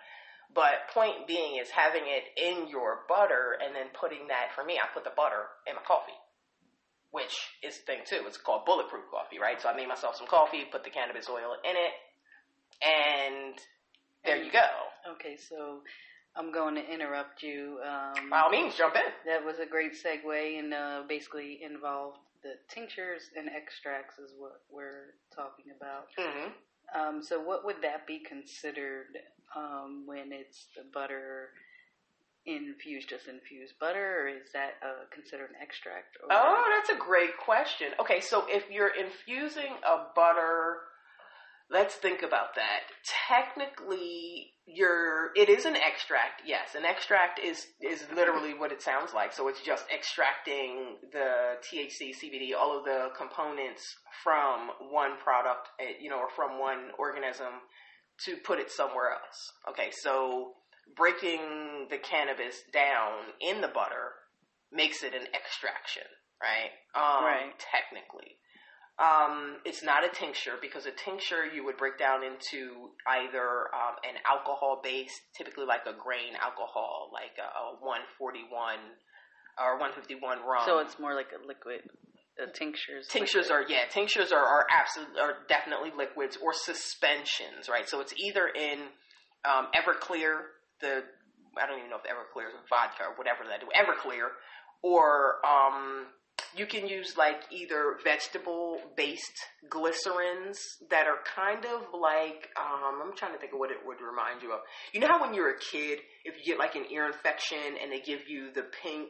But 0.52 0.90
point 0.92 1.26
being 1.26 1.56
is 1.56 1.70
having 1.70 2.04
it 2.04 2.24
in 2.36 2.68
your 2.68 3.04
butter 3.08 3.56
and 3.58 3.74
then 3.74 3.88
putting 3.98 4.28
that, 4.28 4.52
for 4.54 4.64
me, 4.64 4.78
I 4.78 4.86
put 4.92 5.04
the 5.04 5.14
butter 5.16 5.50
in 5.66 5.74
my 5.74 5.82
coffee, 5.82 6.16
which 7.10 7.34
is 7.62 7.78
the 7.78 7.84
thing 7.86 8.00
too. 8.06 8.22
It's 8.26 8.36
called 8.36 8.66
bulletproof 8.66 9.04
coffee, 9.10 9.40
right? 9.40 9.60
So 9.60 9.68
I 9.68 9.76
made 9.76 9.88
myself 9.88 10.16
some 10.16 10.28
coffee, 10.28 10.64
put 10.70 10.84
the 10.84 10.90
cannabis 10.90 11.28
oil 11.28 11.56
in 11.64 11.74
it, 11.74 11.94
and 12.82 13.54
there 14.24 14.42
you 14.42 14.52
go. 14.52 14.93
Okay, 15.12 15.36
so 15.36 15.80
I'm 16.36 16.52
going 16.52 16.74
to 16.76 16.84
interrupt 16.92 17.42
you. 17.42 17.78
Um, 17.84 18.30
By 18.30 18.40
all 18.40 18.50
means, 18.50 18.74
jump 18.74 18.94
in. 18.96 19.02
That 19.26 19.44
was 19.44 19.58
a 19.58 19.66
great 19.66 19.92
segue 19.92 20.58
and 20.58 20.72
uh, 20.74 21.02
basically 21.08 21.60
involved 21.62 22.18
the 22.42 22.54
tinctures 22.68 23.30
and 23.36 23.48
extracts 23.48 24.18
is 24.18 24.32
what 24.38 24.60
we're 24.70 25.14
talking 25.34 25.66
about. 25.76 26.08
hmm 26.18 26.50
Um, 26.94 27.22
so 27.22 27.40
what 27.40 27.64
would 27.64 27.80
that 27.82 28.06
be 28.06 28.18
considered 28.18 29.06
um, 29.56 30.04
when 30.06 30.32
it's 30.32 30.66
the 30.76 30.82
butter 30.92 31.50
infused, 32.46 33.08
just 33.08 33.26
infused 33.28 33.74
butter, 33.80 34.20
or 34.24 34.28
is 34.28 34.52
that 34.52 34.74
uh, 34.84 35.04
considered 35.10 35.50
an 35.50 35.56
extract? 35.62 36.16
Or 36.22 36.28
Oh, 36.30 36.64
that's 36.76 36.90
a 36.94 37.00
great 37.00 37.38
question. 37.38 37.88
Okay, 38.00 38.20
so 38.20 38.44
if 38.48 38.70
you're 38.70 38.92
infusing 38.94 39.72
a 39.86 40.04
butter, 40.14 40.80
let's 41.70 41.94
think 41.94 42.22
about 42.22 42.54
that. 42.56 42.80
Technically, 43.04 44.52
you're 44.66 45.31
it 45.37 45.48
is 45.48 45.64
an 45.64 45.77
extract. 45.77 46.42
Yes, 46.46 46.74
an 46.74 46.85
extract 46.85 47.38
is 47.38 47.66
is 47.81 48.05
literally 48.14 48.55
what 48.55 48.72
it 48.72 48.83
sounds 48.83 49.12
like. 49.12 49.33
So 49.33 49.48
it's 49.48 49.61
just 49.61 49.85
extracting 49.94 50.96
the 51.12 51.57
THC, 51.61 52.14
CBD, 52.16 52.55
all 52.59 52.77
of 52.79 52.85
the 52.85 53.09
components 53.16 53.83
from 54.22 54.70
one 54.90 55.18
product, 55.22 55.68
eh, 55.81 55.94
you 56.00 56.09
know, 56.09 56.18
or 56.18 56.31
from 56.35 56.59
one 56.59 56.90
organism 56.98 57.61
to 58.24 58.37
put 58.44 58.59
it 58.59 58.70
somewhere 58.70 59.11
else. 59.11 59.53
Okay, 59.70 59.90
so 59.90 60.55
breaking 60.96 61.88
the 61.90 61.98
cannabis 61.98 62.62
down 62.72 63.35
in 63.40 63.61
the 63.61 63.68
butter 63.68 64.12
makes 64.72 65.03
it 65.03 65.14
an 65.14 65.27
extraction, 65.35 66.07
right? 66.42 66.70
Um, 66.94 67.24
Right. 67.24 67.53
Technically. 67.59 68.38
Um, 68.94 69.59
it's 69.64 69.83
not 69.83 70.07
a 70.07 70.09
tincture 70.14 70.54
because 70.62 70.87
a 70.87 70.94
tincture 70.94 71.42
you 71.44 71.64
would 71.64 71.76
break 71.76 71.98
down 71.98 72.22
into 72.22 72.94
either 73.11 73.66
um, 73.74 73.98
an 74.07 74.14
alcohol 74.22 74.80
based, 74.83 75.18
typically 75.37 75.66
like 75.66 75.83
a 75.87 75.96
grain 75.98 76.38
alcohol, 76.38 77.11
like 77.11 77.35
a, 77.42 77.48
a 77.59 77.83
141 77.83 78.46
or 79.59 79.78
151 79.83 80.46
rum. 80.46 80.62
So 80.64 80.78
it's 80.78 80.98
more 80.98 81.14
like 81.14 81.35
a 81.35 81.42
liquid. 81.42 81.83
Uh, 82.35 82.50
tinctures. 82.50 83.07
Tinctures 83.07 83.50
are 83.50 83.62
yeah, 83.62 83.87
tinctures 83.90 84.33
are 84.33 84.42
are 84.42 84.66
absolutely 84.66 85.20
are 85.20 85.46
definitely 85.48 85.90
liquids 85.96 86.37
or 86.42 86.52
suspensions, 86.52 87.70
right? 87.70 87.88
So 87.88 88.00
it's 88.00 88.12
either 88.18 88.50
in 88.50 88.90
um, 89.46 89.70
Everclear, 89.70 90.50
the 90.80 91.07
I 91.54 91.66
don't 91.66 91.78
even 91.78 91.90
know 91.90 92.02
if 92.02 92.07
Everclear 92.11 92.50
is 92.50 92.59
vodka 92.68 93.11
or 93.11 93.14
whatever 93.14 93.46
that 93.46 93.61
do, 93.62 93.70
Everclear, 93.70 94.35
or 94.83 95.38
um, 95.46 96.11
you 96.56 96.66
can 96.66 96.86
use 96.86 97.16
like 97.16 97.42
either 97.50 97.96
vegetable 98.04 98.78
based 98.96 99.38
glycerins 99.68 100.58
that 100.90 101.06
are 101.06 101.18
kind 101.34 101.64
of 101.64 101.82
like 101.98 102.48
um, 102.56 103.02
I'm 103.02 103.16
trying 103.16 103.32
to 103.32 103.38
think 103.38 103.52
of 103.52 103.58
what 103.58 103.70
it 103.70 103.78
would 103.84 104.00
remind 104.00 104.42
you 104.42 104.52
of. 104.52 104.60
You 104.92 105.00
know 105.00 105.08
how 105.08 105.20
when 105.20 105.34
you're 105.34 105.50
a 105.50 105.58
kid, 105.58 106.00
if 106.24 106.36
you 106.38 106.44
get 106.44 106.58
like 106.58 106.74
an 106.74 106.84
ear 106.90 107.06
infection 107.06 107.58
and 107.82 107.90
they 107.92 108.00
give 108.00 108.28
you 108.28 108.52
the 108.52 108.64
pink 108.82 109.08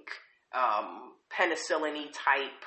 um, 0.55 1.13
penicillin 1.33 2.07
type 2.13 2.63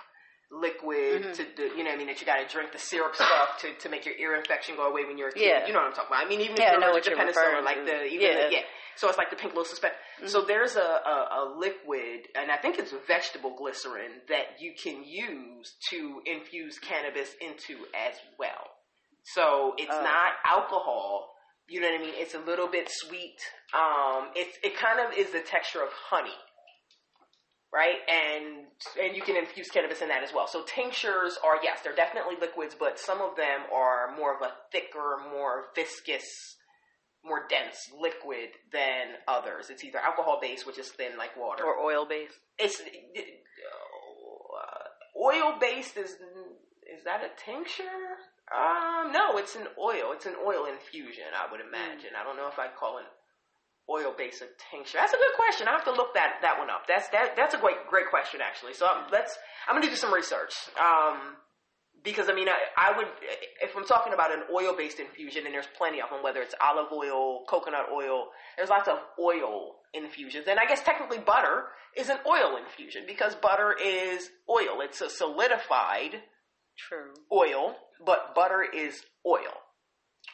liquid 0.52 1.24
Mhm. 1.24 1.34
to 1.36 1.44
the, 1.56 1.64
you 1.76 1.84
know 1.84 1.90
what 1.92 1.94
I 1.94 1.96
mean 1.98 2.08
that 2.08 2.20
you 2.22 2.26
got 2.26 2.38
to 2.40 2.48
drink 2.48 2.72
the 2.72 2.80
syrup 2.80 3.16
stuff 3.16 3.60
to, 3.62 3.74
to 3.74 3.90
make 3.90 4.06
your 4.06 4.16
ear 4.16 4.36
infection 4.36 4.76
go 4.76 4.88
away 4.90 5.04
when 5.06 5.18
you're 5.18 5.30
a 5.30 5.34
kid. 5.34 5.42
Yeah. 5.46 5.68
You 5.68 5.74
know 5.74 5.80
what 5.80 5.88
I'm 5.90 5.94
talking 5.94 6.08
about. 6.16 6.26
I 6.26 6.30
mean 6.30 6.42
even 6.42 6.56
Yeah, 6.58 6.74
if 6.74 6.80
you're 6.80 6.90
allergic 6.90 7.16
to 7.16 7.20
penicillin 7.22 7.64
like 7.66 7.86
the 7.86 8.06
even 8.06 8.22
Yeah. 8.22 8.30
Mm-hmm. 8.34 8.50
the, 8.50 8.56
yeah. 8.56 8.62
So 8.96 9.08
it's 9.10 9.18
like 9.18 9.30
the 9.30 9.36
pink 9.36 9.54
little 9.54 9.66
suspension. 9.66 10.00
So 10.26 10.42
there's 10.42 10.76
a, 10.76 10.80
a, 10.82 11.28
a 11.32 11.54
liquid, 11.56 12.30
and 12.34 12.50
I 12.50 12.58
think 12.58 12.80
it's 12.80 12.92
vegetable 13.08 13.56
glycerin 13.56 14.22
that 14.30 14.60
you 14.60 14.74
can 14.74 15.04
use 15.04 15.76
to 15.92 16.22
infuse 16.26 16.80
cannabis 16.80 17.36
into 17.40 17.86
as 17.94 18.16
well. 18.40 18.72
So 19.36 19.76
it's 19.78 19.94
Oh. 19.94 20.02
not 20.02 20.34
alcohol. 20.46 21.36
You 21.68 21.82
know 21.82 21.90
what 21.92 22.00
I 22.00 22.04
mean? 22.04 22.14
It's 22.16 22.34
a 22.34 22.40
little 22.40 22.68
bit 22.70 22.88
sweet. 22.90 23.38
Um, 23.74 24.30
it's 24.36 24.58
it 24.64 24.76
kind 24.78 25.00
of 25.00 25.14
is 25.16 25.30
the 25.32 25.42
texture 25.42 25.84
of 25.84 25.90
honey, 25.92 26.34
right? 27.74 27.98
And 28.10 28.66
and 29.02 29.16
you 29.16 29.22
can 29.22 29.36
infuse 29.38 29.70
cannabis 29.70 30.02
in 30.02 30.10
that 30.10 30.24
as 30.24 30.34
well. 30.34 30.48
So 30.48 30.64
tinctures 30.64 31.38
are 31.44 31.58
yes, 31.64 31.80
they're 31.84 31.96
definitely 31.96 32.36
liquids, 32.40 32.76
but 32.80 33.00
some 33.00 33.22
of 33.22 33.36
them 33.36 33.62
are 33.74 34.16
more 34.18 34.36
of 34.36 34.42
a 34.42 34.52
thicker, 34.72 35.18
more 35.32 35.66
viscous 35.76 36.26
more 37.26 37.46
dense 37.50 37.90
liquid 38.00 38.50
than 38.72 39.08
others. 39.28 39.70
It's 39.70 39.84
either 39.84 39.98
alcohol 40.00 40.40
based, 40.42 40.66
which 40.66 40.78
is 40.80 40.88
thin 40.90 41.18
like 41.18 41.36
water, 41.36 41.66
Or 41.66 41.78
oil 41.80 42.06
based. 42.08 42.36
it's 42.58 42.80
uh, 42.80 42.86
oil 45.20 45.58
based. 45.60 45.98
Is 45.98 46.12
is 46.88 47.04
that 47.04 47.22
a 47.24 47.30
tincture? 47.44 47.84
Um, 48.48 49.12
no, 49.12 49.38
it's 49.38 49.56
an 49.56 49.68
oil. 49.78 50.14
It's 50.14 50.26
an 50.26 50.36
oil 50.46 50.66
infusion. 50.66 51.26
I 51.36 51.52
would 51.52 51.60
imagine. 51.60 52.12
I 52.18 52.24
don't 52.24 52.38
know 52.38 52.48
if 52.48 52.58
I'd 52.58 52.76
call 52.80 52.98
it 53.00 53.06
oil 53.90 54.14
based 54.18 54.44
tincture. 54.72 54.98
That's 54.98 55.14
a 55.14 55.18
good 55.18 55.36
question. 55.36 55.68
I 55.68 55.72
have 55.72 55.86
to 55.86 55.92
look 55.92 56.14
that 56.14 56.40
that 56.42 56.60
one 56.60 56.70
up. 56.70 56.88
That's 56.88 57.08
that 57.10 57.36
that's 57.36 57.54
a 57.54 57.58
great 57.58 57.88
great 57.90 58.10
question 58.10 58.42
actually. 58.42 58.74
So 58.74 58.86
um, 58.86 59.06
let's. 59.12 59.38
I'm 59.68 59.76
gonna 59.76 59.90
do 59.90 59.96
some 59.96 60.14
research. 60.14 60.54
Um, 60.80 61.36
because 62.04 62.30
I 62.30 62.34
mean, 62.34 62.48
I, 62.48 62.58
I 62.78 62.98
would 62.98 63.08
if 63.62 63.76
I'm 63.76 63.86
talking 63.86 64.14
about 64.14 64.32
an 64.32 64.44
oil-based 64.54 65.00
infusion, 65.00 65.46
and 65.46 65.54
there's 65.54 65.68
plenty 65.78 66.02
of 66.02 66.10
them, 66.10 66.24
whether 66.24 66.42
it's 66.42 66.56
olive 66.62 66.92
oil, 66.92 67.44
coconut 67.50 67.88
oil. 67.94 68.28
There's 68.56 68.70
lots 68.70 68.88
of 68.88 69.00
oil 69.20 69.76
infusions, 69.94 70.46
and 70.48 70.60
I 70.60 70.66
guess 70.66 70.82
technically 70.82 71.20
butter 71.20 71.66
is 71.98 72.10
an 72.10 72.18
oil 72.28 72.58
infusion 72.58 73.04
because 73.08 73.36
butter 73.36 73.76
is 73.84 74.30
oil. 74.50 74.82
It's 74.82 75.02
a 75.02 75.10
solidified 75.10 76.22
True. 76.78 77.14
oil, 77.32 77.76
but 78.06 78.36
butter 78.36 78.64
is 78.64 79.02
oil. 79.26 79.54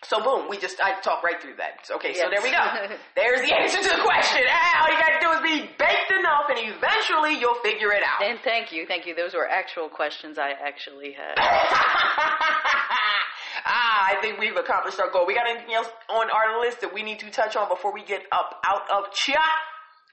So 0.03 0.21
boom, 0.21 0.49
we 0.49 0.57
just 0.57 0.79
I 0.81 0.99
talked 1.01 1.23
right 1.23 1.41
through 1.41 1.55
that. 1.57 1.87
Okay, 1.89 2.13
so 2.13 2.29
there 2.29 2.41
we 2.41 2.51
go. 2.51 2.59
There's 3.15 3.41
the 3.41 3.55
answer 3.55 3.81
to 3.81 3.89
the 3.89 4.03
question. 4.03 4.43
Ah, 4.47 4.83
all 4.83 4.91
you 4.93 4.99
gotta 4.99 5.19
do 5.21 5.31
is 5.31 5.41
be 5.41 5.67
baked 5.77 6.11
enough, 6.11 6.49
and 6.49 6.59
eventually 6.59 7.39
you'll 7.39 7.59
figure 7.63 7.91
it 7.91 8.03
out. 8.03 8.23
And 8.23 8.39
thank 8.43 8.71
you, 8.71 8.85
thank 8.85 9.05
you. 9.05 9.15
Those 9.15 9.33
were 9.33 9.47
actual 9.47 9.89
questions 9.89 10.37
I 10.37 10.51
actually 10.51 11.13
had. 11.13 11.35
ah, 13.65 14.07
I 14.11 14.17
think 14.21 14.39
we've 14.39 14.57
accomplished 14.57 14.99
our 14.99 15.09
goal. 15.09 15.25
We 15.25 15.35
got 15.35 15.47
anything 15.47 15.73
else 15.73 15.89
on 16.09 16.29
our 16.29 16.59
list 16.59 16.81
that 16.81 16.93
we 16.93 17.01
need 17.03 17.19
to 17.19 17.29
touch 17.31 17.55
on 17.55 17.69
before 17.69 17.93
we 17.93 18.03
get 18.03 18.23
up 18.31 18.61
out 18.67 18.89
of 18.91 19.11
chat? 19.13 19.37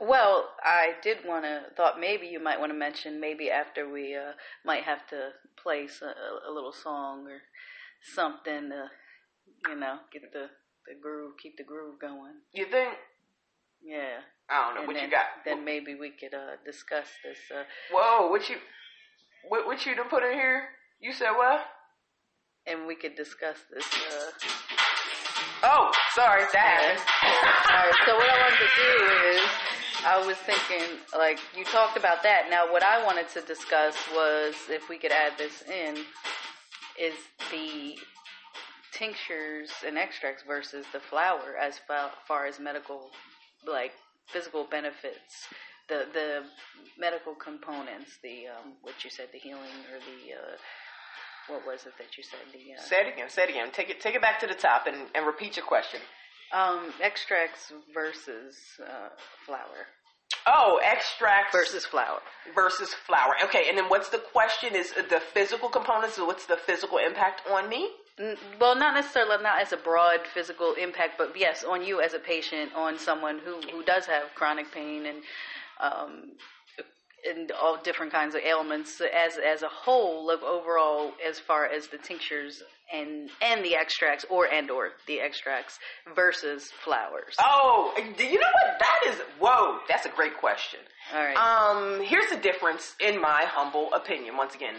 Well, 0.00 0.48
I 0.62 0.92
did 1.02 1.18
want 1.26 1.44
to 1.44 1.62
thought 1.76 2.00
maybe 2.00 2.26
you 2.26 2.42
might 2.42 2.58
want 2.58 2.72
to 2.72 2.78
mention 2.78 3.20
maybe 3.20 3.50
after 3.50 3.90
we 3.90 4.16
uh, 4.16 4.32
might 4.64 4.84
have 4.84 5.06
to 5.08 5.30
play 5.62 5.88
a 6.48 6.50
little 6.50 6.72
song 6.72 7.26
or 7.28 7.40
something 8.14 8.70
to 8.70 8.90
you 9.68 9.76
know 9.76 9.98
get 10.12 10.22
the 10.32 10.46
the 10.86 10.94
groove, 11.00 11.34
keep 11.40 11.56
the 11.56 11.64
groove 11.64 12.00
going. 12.00 12.34
You 12.52 12.66
think? 12.66 12.94
Yeah. 13.82 14.20
I 14.48 14.66
don't 14.66 14.74
know 14.74 14.80
and 14.80 14.88
what 14.88 14.94
then, 14.94 15.04
you 15.04 15.10
got. 15.10 15.26
Then 15.44 15.64
maybe 15.64 15.94
we 15.94 16.10
could 16.10 16.34
uh, 16.34 16.56
discuss 16.64 17.06
this. 17.22 17.38
Uh, 17.54 17.64
Whoa, 17.92 18.28
what 18.28 18.48
you 18.48 18.56
what 19.48 19.66
what 19.66 19.84
you 19.86 19.94
done 19.94 20.08
put 20.08 20.22
in 20.22 20.32
here? 20.34 20.68
You 21.00 21.12
said 21.12 21.32
what? 21.32 21.60
and 22.66 22.86
we 22.86 22.94
could 22.94 23.16
discuss 23.16 23.56
this. 23.72 23.84
Uh, 23.86 24.30
Oh, 25.62 25.90
sorry, 26.14 26.44
that 26.52 26.56
happened. 26.56 27.00
All 27.68 27.76
right, 27.76 27.92
so 28.06 28.14
what 28.16 28.28
I 28.30 28.36
wanted 28.40 28.58
to 28.64 28.70
do 28.80 28.92
is, 29.28 29.40
I 30.06 30.26
was 30.26 30.36
thinking, 30.38 30.96
like, 31.16 31.38
you 31.54 31.64
talked 31.64 31.98
about 31.98 32.22
that. 32.22 32.48
Now, 32.48 32.72
what 32.72 32.82
I 32.82 33.04
wanted 33.04 33.28
to 33.34 33.42
discuss 33.42 33.94
was, 34.14 34.54
if 34.70 34.88
we 34.88 34.96
could 34.96 35.12
add 35.12 35.32
this 35.36 35.62
in, 35.68 35.98
is 36.98 37.14
the 37.50 37.98
tinctures 38.92 39.70
and 39.86 39.98
extracts 39.98 40.42
versus 40.46 40.86
the 40.92 41.00
flower 41.00 41.56
as 41.60 41.78
fa- 41.86 42.10
far 42.26 42.46
as 42.46 42.58
medical, 42.60 43.10
like, 43.66 43.92
physical 44.28 44.66
benefits. 44.70 45.46
The, 45.88 46.06
the 46.12 46.42
medical 46.98 47.34
components, 47.34 48.18
the, 48.22 48.46
um, 48.46 48.74
what 48.82 49.02
you 49.02 49.10
said, 49.10 49.28
the 49.32 49.38
healing 49.38 49.62
or 49.92 49.98
the, 49.98 50.34
uh, 50.34 50.56
what 51.48 51.66
was 51.66 51.84
it 51.86 51.92
that 51.98 52.16
you 52.16 52.22
said? 52.22 52.40
The, 52.52 52.74
uh, 52.74 52.80
Say 52.80 52.96
it 53.00 53.12
again. 53.12 53.28
Say 53.28 53.42
it 53.42 53.50
again. 53.50 53.70
Take 53.72 53.90
it 53.90 54.00
take 54.00 54.14
it 54.14 54.22
back 54.22 54.38
to 54.40 54.46
the 54.46 54.54
top 54.54 54.86
and, 54.86 54.96
and 55.16 55.26
repeat 55.26 55.56
your 55.56 55.66
question. 55.66 56.00
Um, 56.52 56.92
extracts 57.02 57.72
versus 57.92 58.56
uh, 58.84 59.08
flower 59.46 59.86
Oh, 60.46 60.80
extracts 60.82 61.52
versus 61.54 61.84
flower. 61.84 62.20
versus 62.54 62.94
flower. 62.94 63.34
Okay, 63.44 63.64
and 63.68 63.76
then 63.76 63.86
what's 63.88 64.08
the 64.10 64.18
question? 64.18 64.74
Is 64.74 64.92
the 64.92 65.20
physical 65.34 65.68
components? 65.68 66.18
What's 66.18 66.46
the 66.46 66.56
physical 66.56 66.98
impact 66.98 67.42
on 67.50 67.68
me? 67.68 67.90
Well, 68.60 68.76
not 68.76 68.94
necessarily 68.94 69.42
not 69.42 69.62
as 69.62 69.72
a 69.72 69.76
broad 69.76 70.20
physical 70.34 70.74
impact, 70.74 71.14
but 71.16 71.32
yes, 71.36 71.64
on 71.64 71.82
you 71.82 72.00
as 72.00 72.12
a 72.12 72.18
patient, 72.18 72.72
on 72.74 72.98
someone 72.98 73.38
who 73.38 73.60
who 73.70 73.82
does 73.82 74.06
have 74.06 74.34
chronic 74.34 74.70
pain 74.72 75.06
and 75.06 75.22
um, 75.80 76.32
and 77.28 77.50
all 77.52 77.78
different 77.82 78.12
kinds 78.12 78.34
of 78.34 78.42
ailments 78.42 79.00
as 79.00 79.38
as 79.38 79.62
a 79.62 79.68
whole 79.68 80.30
of 80.30 80.42
overall 80.42 81.12
as 81.26 81.38
far 81.38 81.66
as 81.66 81.88
the 81.88 81.98
tinctures 81.98 82.62
and 82.92 83.30
and 83.40 83.64
the 83.64 83.76
extracts 83.76 84.24
or 84.28 84.46
and 84.46 84.70
or 84.70 84.90
the 85.06 85.20
extracts 85.20 85.78
versus 86.14 86.70
flowers. 86.84 87.36
Oh, 87.42 87.94
do 87.96 88.24
you 88.24 88.38
know 88.38 88.46
what 88.64 88.78
that 88.78 89.12
is? 89.12 89.16
Whoa, 89.38 89.78
that's 89.88 90.06
a 90.06 90.10
great 90.10 90.36
question. 90.38 90.80
All 91.14 91.22
right. 91.22 91.36
Um, 91.36 92.02
here's 92.02 92.30
the 92.30 92.36
difference, 92.36 92.94
in 93.00 93.20
my 93.20 93.44
humble 93.46 93.92
opinion. 93.94 94.36
Once 94.36 94.54
again, 94.54 94.74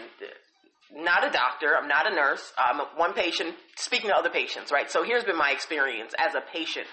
not 0.94 1.26
a 1.26 1.30
doctor. 1.30 1.76
I'm 1.76 1.88
not 1.88 2.10
a 2.10 2.14
nurse. 2.14 2.52
I'm 2.58 2.78
one 2.96 3.14
patient 3.14 3.54
speaking 3.76 4.10
to 4.10 4.16
other 4.16 4.30
patients, 4.30 4.70
right? 4.70 4.90
So 4.90 5.02
here's 5.02 5.24
been 5.24 5.38
my 5.38 5.50
experience 5.50 6.12
as 6.18 6.34
a 6.34 6.40
patient. 6.40 6.86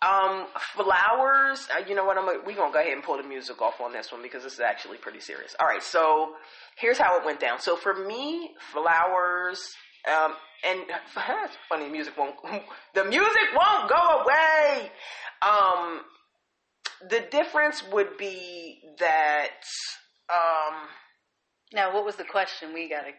Um, 0.00 0.46
flowers. 0.74 1.68
Uh, 1.70 1.84
you 1.88 1.94
know 1.94 2.04
what? 2.04 2.18
I'm. 2.18 2.24
Gonna, 2.26 2.38
we 2.44 2.54
gonna 2.54 2.72
go 2.72 2.80
ahead 2.80 2.92
and 2.92 3.04
pull 3.04 3.18
the 3.18 3.22
music 3.22 3.62
off 3.62 3.80
on 3.80 3.92
this 3.92 4.10
one 4.10 4.20
because 4.20 4.42
this 4.42 4.54
is 4.54 4.60
actually 4.60 4.98
pretty 4.98 5.20
serious. 5.20 5.54
All 5.60 5.66
right. 5.66 5.82
So 5.82 6.32
here's 6.76 6.98
how 6.98 7.18
it 7.18 7.24
went 7.24 7.38
down. 7.38 7.60
So 7.60 7.76
for 7.76 7.94
me, 7.94 8.50
flowers. 8.72 9.62
Um, 10.10 10.34
and 10.68 10.80
funny, 11.68 11.88
music 11.88 12.16
won't. 12.18 12.34
The 12.94 13.04
music 13.04 13.48
won't 13.54 13.88
go 13.88 14.22
away. 14.22 14.90
Um, 15.40 16.00
the 17.08 17.20
difference 17.30 17.82
would 17.92 18.16
be 18.18 18.80
that. 18.98 19.62
Um, 20.28 20.88
now, 21.74 21.94
what 21.94 22.04
was 22.04 22.16
the 22.16 22.24
question? 22.24 22.72
We 22.74 22.88
gotta. 22.88 23.10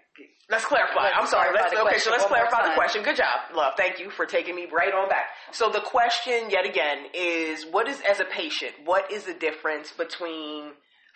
Let's 0.50 0.66
clarify. 0.66 1.04
Let's 1.04 1.16
I'm 1.20 1.28
sorry. 1.28 1.54
Let's, 1.54 1.74
okay, 1.74 1.98
so 2.00 2.12
let's 2.12 2.26
clarify 2.26 2.68
the 2.70 2.76
question. 2.76 3.04
Good 3.04 3.16
job, 3.18 3.40
love. 3.56 3.74
Thank 3.78 4.00
you 4.00 4.10
for 4.10 4.26
taking 4.26 4.56
me 4.56 4.68
right 4.72 4.94
on 4.94 5.10
back. 5.10 5.26
So 5.52 5.70
the 5.70 5.82
question, 5.82 6.50
yet 6.50 6.66
again, 6.66 7.06
is 7.14 7.66
what 7.72 7.88
is 7.88 8.00
as 8.10 8.20
a 8.20 8.26
patient? 8.26 8.74
What 8.86 9.12
is 9.12 9.24
the 9.26 9.34
difference 9.34 9.92
between 9.92 10.72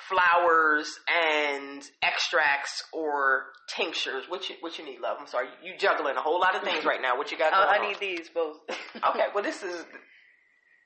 flowers 0.10 1.00
and 1.10 1.84
extracts 2.04 2.84
or 2.94 3.46
tinctures? 3.76 4.26
What 4.30 4.50
you 4.50 4.56
what 4.60 4.78
you 4.78 4.86
need, 4.86 5.00
love? 5.00 5.18
I'm 5.20 5.28
sorry, 5.28 5.48
you 5.64 5.74
juggling 5.78 6.16
a 6.18 6.22
whole 6.22 6.40
lot 6.40 6.56
of 6.56 6.64
things 6.64 6.86
right 6.86 7.02
now. 7.02 7.18
What 7.18 7.32
you 7.32 7.38
got? 7.38 7.54
Uh, 7.54 7.66
I 7.68 7.88
need 7.88 8.00
these 8.00 8.30
both. 8.30 8.58
Okay, 9.10 9.26
well 9.34 9.44
this 9.44 9.62
is 9.64 9.86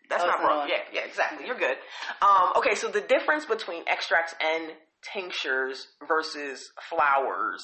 that's 0.09 0.23
Oh, 0.23 0.27
not 0.27 0.43
wrong. 0.43 0.67
Yeah, 0.69 0.79
yeah, 0.93 1.05
exactly. 1.07 1.47
You're 1.47 1.57
good. 1.57 1.77
Um, 2.21 2.51
okay, 2.57 2.75
so 2.75 2.89
the 2.89 2.99
difference 2.99 3.45
between 3.45 3.83
extracts 3.87 4.35
and 4.41 4.71
tinctures 5.13 5.87
versus 6.07 6.71
flowers. 6.89 7.63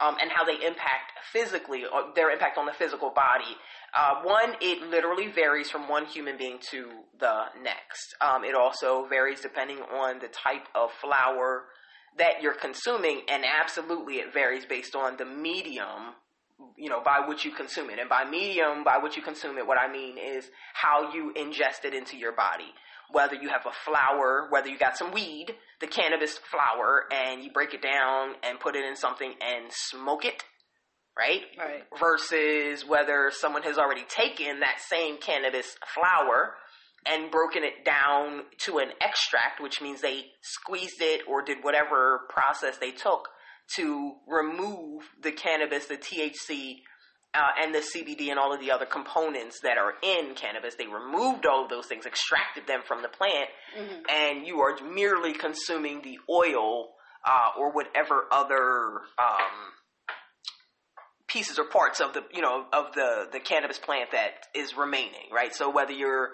Um, 0.00 0.16
and 0.18 0.30
how 0.30 0.44
they 0.46 0.54
impact 0.54 1.12
physically, 1.30 1.84
or 1.84 2.14
their 2.14 2.30
impact 2.30 2.56
on 2.56 2.64
the 2.64 2.72
physical 2.72 3.10
body. 3.10 3.54
Uh, 3.94 4.22
one, 4.22 4.54
it 4.62 4.88
literally 4.88 5.30
varies 5.30 5.68
from 5.68 5.90
one 5.90 6.06
human 6.06 6.38
being 6.38 6.58
to 6.70 6.88
the 7.18 7.42
next. 7.62 8.14
Um, 8.22 8.42
it 8.42 8.54
also 8.54 9.04
varies 9.10 9.42
depending 9.42 9.76
on 9.76 10.18
the 10.20 10.28
type 10.28 10.66
of 10.74 10.88
flower 11.02 11.64
that 12.16 12.40
you're 12.40 12.54
consuming, 12.54 13.20
and 13.28 13.44
absolutely 13.44 14.14
it 14.14 14.32
varies 14.32 14.64
based 14.64 14.96
on 14.96 15.18
the 15.18 15.26
medium 15.26 16.14
you 16.76 16.88
know, 16.88 17.00
by 17.02 17.20
which 17.26 17.44
you 17.44 17.52
consume 17.52 17.90
it. 17.90 17.98
And 17.98 18.08
by 18.08 18.24
medium, 18.24 18.84
by 18.84 18.98
which 18.98 19.16
you 19.16 19.22
consume 19.22 19.58
it, 19.58 19.66
what 19.66 19.78
I 19.78 19.90
mean 19.90 20.16
is 20.18 20.48
how 20.74 21.12
you 21.12 21.32
ingest 21.36 21.84
it 21.84 21.94
into 21.94 22.16
your 22.16 22.32
body. 22.32 22.72
Whether 23.12 23.36
you 23.36 23.48
have 23.48 23.66
a 23.66 23.72
flower, 23.84 24.46
whether 24.50 24.68
you 24.68 24.78
got 24.78 24.96
some 24.96 25.12
weed, 25.12 25.54
the 25.80 25.86
cannabis 25.86 26.38
flower, 26.50 27.04
and 27.12 27.42
you 27.42 27.50
break 27.50 27.74
it 27.74 27.82
down 27.82 28.34
and 28.42 28.60
put 28.60 28.76
it 28.76 28.84
in 28.84 28.96
something 28.96 29.34
and 29.40 29.70
smoke 29.70 30.24
it, 30.24 30.44
right? 31.18 31.42
Right. 31.58 31.84
Versus 31.98 32.86
whether 32.86 33.30
someone 33.32 33.62
has 33.62 33.78
already 33.78 34.04
taken 34.08 34.60
that 34.60 34.80
same 34.88 35.18
cannabis 35.18 35.76
flower 35.94 36.54
and 37.06 37.30
broken 37.30 37.64
it 37.64 37.84
down 37.84 38.42
to 38.66 38.78
an 38.78 38.90
extract, 39.00 39.60
which 39.60 39.80
means 39.80 40.00
they 40.00 40.26
squeezed 40.42 41.00
it 41.00 41.22
or 41.26 41.42
did 41.42 41.58
whatever 41.62 42.20
process 42.28 42.76
they 42.78 42.90
took 42.90 43.28
to 43.76 44.14
remove 44.26 45.04
the 45.22 45.32
cannabis, 45.32 45.86
the 45.86 45.96
THC, 45.96 46.80
uh, 47.34 47.62
and 47.62 47.74
the 47.74 47.78
CBD 47.78 48.30
and 48.30 48.38
all 48.38 48.52
of 48.52 48.60
the 48.60 48.72
other 48.72 48.86
components 48.86 49.60
that 49.62 49.78
are 49.78 49.94
in 50.02 50.34
cannabis. 50.34 50.74
They 50.74 50.86
removed 50.86 51.46
all 51.46 51.64
of 51.64 51.70
those 51.70 51.86
things, 51.86 52.06
extracted 52.06 52.66
them 52.66 52.80
from 52.86 53.02
the 53.02 53.08
plant, 53.08 53.48
and 54.10 54.46
you 54.46 54.60
are 54.60 54.76
merely 54.82 55.32
consuming 55.32 56.02
the 56.02 56.18
oil 56.28 56.88
uh, 57.24 57.58
or 57.58 57.72
whatever 57.72 58.26
other 58.32 59.00
um, 59.18 59.72
pieces 61.28 61.58
or 61.58 61.64
parts 61.64 62.00
of 62.00 62.12
the 62.14 62.22
you 62.32 62.42
know 62.42 62.64
of 62.72 62.92
the 62.94 63.26
the 63.32 63.40
cannabis 63.40 63.78
plant 63.78 64.10
that 64.12 64.46
is 64.54 64.76
remaining, 64.76 65.30
right? 65.32 65.54
So 65.54 65.70
whether 65.70 65.92
you're 65.92 66.30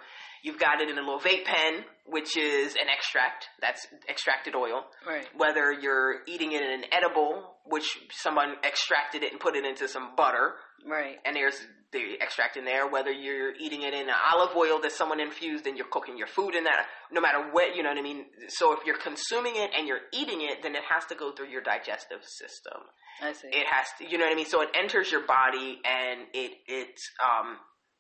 you've 0.47 0.59
got 0.61 0.81
it 0.81 0.89
in 0.89 0.97
a 0.97 1.01
little 1.01 1.19
vape 1.19 1.45
pen, 1.45 1.85
which 2.07 2.37
is 2.37 2.75
an 2.75 2.89
extract, 2.89 3.47
that's 3.61 3.87
extracted 4.09 4.55
oil. 4.55 4.85
Right. 5.07 5.27
Whether 5.37 5.73
you're 5.73 6.21
eating 6.27 6.53
it 6.53 6.63
in 6.63 6.71
an 6.71 6.85
edible, 6.93 7.57
which 7.65 7.99
someone 8.13 8.55
extracted 8.65 9.23
it 9.25 9.33
and 9.33 9.41
put 9.41 9.57
it 9.57 9.65
into 9.65 9.89
some 9.89 10.15
butter, 10.17 10.55
Right. 10.87 11.19
and 11.25 11.35
there's 11.35 11.59
the 11.93 12.17
extract 12.21 12.57
in 12.57 12.65
there. 12.65 12.87
Whether 12.89 13.11
you're 13.11 13.55
eating 13.57 13.83
it 13.83 13.93
in 13.95 14.07
olive 14.33 14.55
oil 14.57 14.81
that 14.83 14.93
someone 14.93 15.19
infused 15.21 15.67
and 15.67 15.77
you're 15.77 15.89
cooking 15.91 16.17
your 16.17 16.27
food 16.29 16.55
in 16.55 16.65
that, 16.65 16.87
no 17.11 17.21
matter 17.21 17.41
what, 17.51 17.75
you 17.75 17.83
know 17.83 17.89
what 17.89 17.99
I 17.99 18.03
mean. 18.03 18.27
So 18.49 18.73
if 18.73 18.81
you're 18.87 18.99
consuming 18.99 19.55
it 19.57 19.71
and 19.77 19.89
you're 19.89 20.03
eating 20.13 20.43
it, 20.43 20.63
then 20.63 20.77
it 20.77 20.83
has 20.89 21.07
to 21.07 21.15
go 21.17 21.33
through 21.33 21.49
your 21.49 21.63
digestive 21.63 22.23
system 22.25 22.83
I 23.23 23.33
see. 23.33 23.49
it 23.49 23.67
has 23.67 23.87
to 23.99 24.09
you 24.09 24.19
know 24.19 24.27
what 24.27 24.33
i 24.33 24.37
mean 24.37 24.45
so 24.47 24.61
it 24.61 24.69
enters 24.79 25.11
your 25.11 25.27
body 25.27 25.81
and 25.85 26.21
it 26.35 26.53
it 26.69 26.95
um 27.25 27.57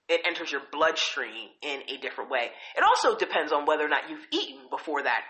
it 0.08 0.20
enters 0.26 0.50
your 0.52 0.60
bloodstream 0.72 1.48
in 1.62 1.80
a 1.88 1.96
different 2.00 2.30
way 2.30 2.50
it 2.76 2.82
also 2.84 3.16
depends 3.16 3.52
on 3.52 3.66
whether 3.66 3.84
or 3.84 3.88
not 3.88 4.08
you've 4.10 4.26
eaten 4.30 4.60
before 4.70 5.02
that 5.02 5.22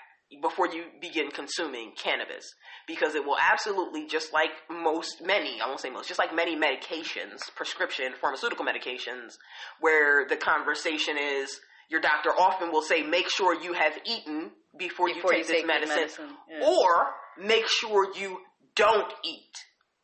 before 0.43 0.67
you 0.67 0.83
begin 1.01 1.31
consuming 1.31 1.93
cannabis 1.97 2.53
because 2.89 3.15
it 3.15 3.25
will 3.25 3.37
absolutely 3.39 4.07
just 4.07 4.33
like 4.33 4.51
most 4.71 5.23
many 5.25 5.61
i 5.61 5.67
won't 5.69 5.81
say 5.81 5.89
most 5.91 6.09
just 6.09 6.19
like 6.19 6.35
many 6.35 6.57
medications 6.57 7.41
prescription 7.55 8.12
pharmaceutical 8.21 8.65
medications 8.65 9.35
where 9.81 10.27
the 10.29 10.37
conversation 10.37 11.17
is 11.19 11.61
your 11.89 12.01
doctor 12.01 12.31
often 12.31 12.73
will 12.73 12.83
say 12.83 13.03
make 13.03 13.31
sure 13.31 13.55
you 13.62 13.73
have 13.73 13.93
eaten 14.05 14.51
before, 14.77 15.07
Before 15.07 15.33
you 15.33 15.39
you 15.39 15.45
take 15.45 15.47
this 15.47 15.57
take 15.57 15.67
medicine, 15.67 15.97
medicine, 15.97 16.29
yeah. 16.51 16.69
or 16.69 17.07
make 17.39 17.67
sure 17.69 18.12
you 18.17 18.39
don't 18.75 19.12
eat 19.25 19.53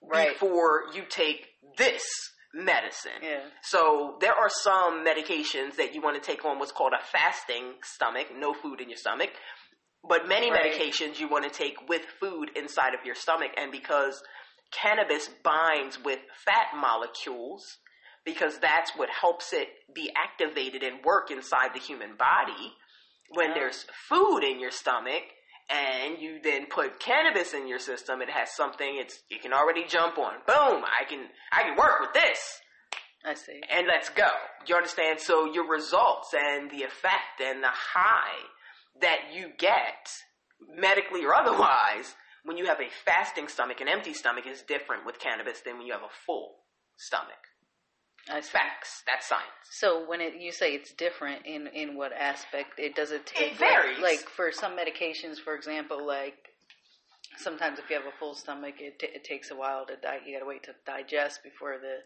Right. 0.05 0.31
before 0.31 0.85
you 0.95 1.03
take 1.09 1.47
this 1.77 2.03
medicine. 2.55 3.21
Yeah. 3.23 3.41
So 3.63 4.17
there 4.21 4.35
are 4.35 4.49
some 4.49 5.05
medications 5.05 5.77
that 5.77 5.95
you 5.95 6.01
want 6.03 6.23
to 6.23 6.27
take 6.27 6.45
on 6.45 6.59
what's 6.59 6.73
called 6.73 6.93
a 6.93 7.03
fasting 7.05 7.75
stomach, 7.83 8.29
no 8.35 8.53
food 8.53 8.81
in 8.81 8.89
your 8.89 8.99
stomach. 8.99 9.31
But 10.07 10.27
many 10.27 10.51
Right. 10.51 10.73
medications 10.75 11.21
you 11.21 11.29
want 11.29 11.45
to 11.45 11.51
take 11.51 11.89
with 11.89 12.03
food 12.21 12.51
inside 12.57 12.95
of 12.95 13.05
your 13.07 13.15
stomach, 13.15 13.53
and 13.57 13.71
because 13.71 14.23
cannabis 14.73 15.29
binds 15.45 15.99
with 16.03 16.19
fat 16.45 16.77
molecules, 16.77 17.79
because 18.25 18.59
that's 18.59 18.93
what 18.97 19.09
helps 19.11 19.53
it 19.53 19.69
be 19.95 20.11
activated 20.17 20.83
and 20.83 21.05
work 21.05 21.31
inside 21.31 21.71
the 21.75 21.81
human 21.81 22.17
body. 22.17 22.75
When 23.29 23.51
Oh. 23.51 23.55
there's 23.55 23.87
food 24.09 24.41
in 24.41 24.61
your 24.61 24.71
stomach, 24.71 25.23
and 25.73 26.21
you 26.21 26.39
then 26.43 26.67
put 26.67 27.01
cannabis 27.01 27.55
in 27.55 27.67
your 27.67 27.79
system, 27.79 28.21
it 28.21 28.31
has 28.31 28.51
something 28.55 28.97
it's 28.99 29.23
you 29.31 29.39
can 29.39 29.53
already 29.53 29.85
jump 29.87 30.19
on. 30.19 30.35
Boom! 30.47 30.85
I 30.85 31.05
can 31.09 31.27
I 31.53 31.63
can 31.63 31.77
work 31.77 32.01
with 32.01 32.13
this 32.13 32.61
I 33.25 33.35
see. 33.35 33.61
and 33.71 33.87
let's 33.87 34.09
go. 34.09 34.29
You 34.67 34.77
understand? 34.77 35.21
So 35.21 35.53
your 35.53 35.69
results 35.69 36.35
and 36.35 36.71
the 36.71 36.83
effect 36.83 37.41
and 37.43 37.63
the 37.63 37.71
high 37.71 38.39
that 39.01 39.33
you 39.33 39.51
get, 39.59 40.09
medically 40.77 41.25
or 41.25 41.35
otherwise, 41.35 42.15
when 42.45 42.57
you 42.57 42.67
have 42.67 42.81
a 42.81 42.91
fasting 43.05 43.49
stomach, 43.49 43.81
an 43.81 43.89
empty 43.89 44.13
stomach 44.13 44.47
is 44.47 44.63
different 44.63 45.07
with 45.07 45.19
cannabis 45.19 45.61
than 45.61 45.79
when 45.79 45.87
you 45.87 45.93
have 45.93 46.03
a 46.03 46.15
full 46.27 46.57
stomach. 46.97 47.52
See. 48.29 48.41
Facts. 48.41 49.03
That's 49.07 49.27
science. 49.29 49.45
So 49.71 50.05
when 50.09 50.21
it 50.21 50.35
you 50.39 50.53
say 50.53 50.75
it's 50.75 50.93
different 50.93 51.45
in 51.47 51.67
in 51.69 51.97
what 51.97 52.13
aspect 52.13 52.79
it 52.79 52.95
does 52.95 53.11
it 53.11 53.27
take 53.27 53.53
It 53.53 53.59
varies. 53.59 53.99
like, 53.99 54.19
like 54.21 54.29
for 54.29 54.53
some 54.53 54.77
medications 54.77 55.39
for 55.43 55.55
example 55.55 56.07
like 56.07 56.35
sometimes 57.39 57.79
if 57.79 57.89
you 57.91 57.97
have 57.97 58.07
a 58.07 58.17
full 58.19 58.35
stomach 58.35 58.75
it, 58.81 58.99
t- 58.99 59.09
it 59.13 59.25
takes 59.25 59.51
a 59.51 59.57
while 59.57 59.87
to 59.87 59.97
di- 59.97 60.21
you 60.27 60.35
got 60.35 60.41
to 60.41 60.47
wait 60.47 60.63
to 60.65 60.75
digest 60.87 61.43
before 61.43 61.79
the 61.81 61.97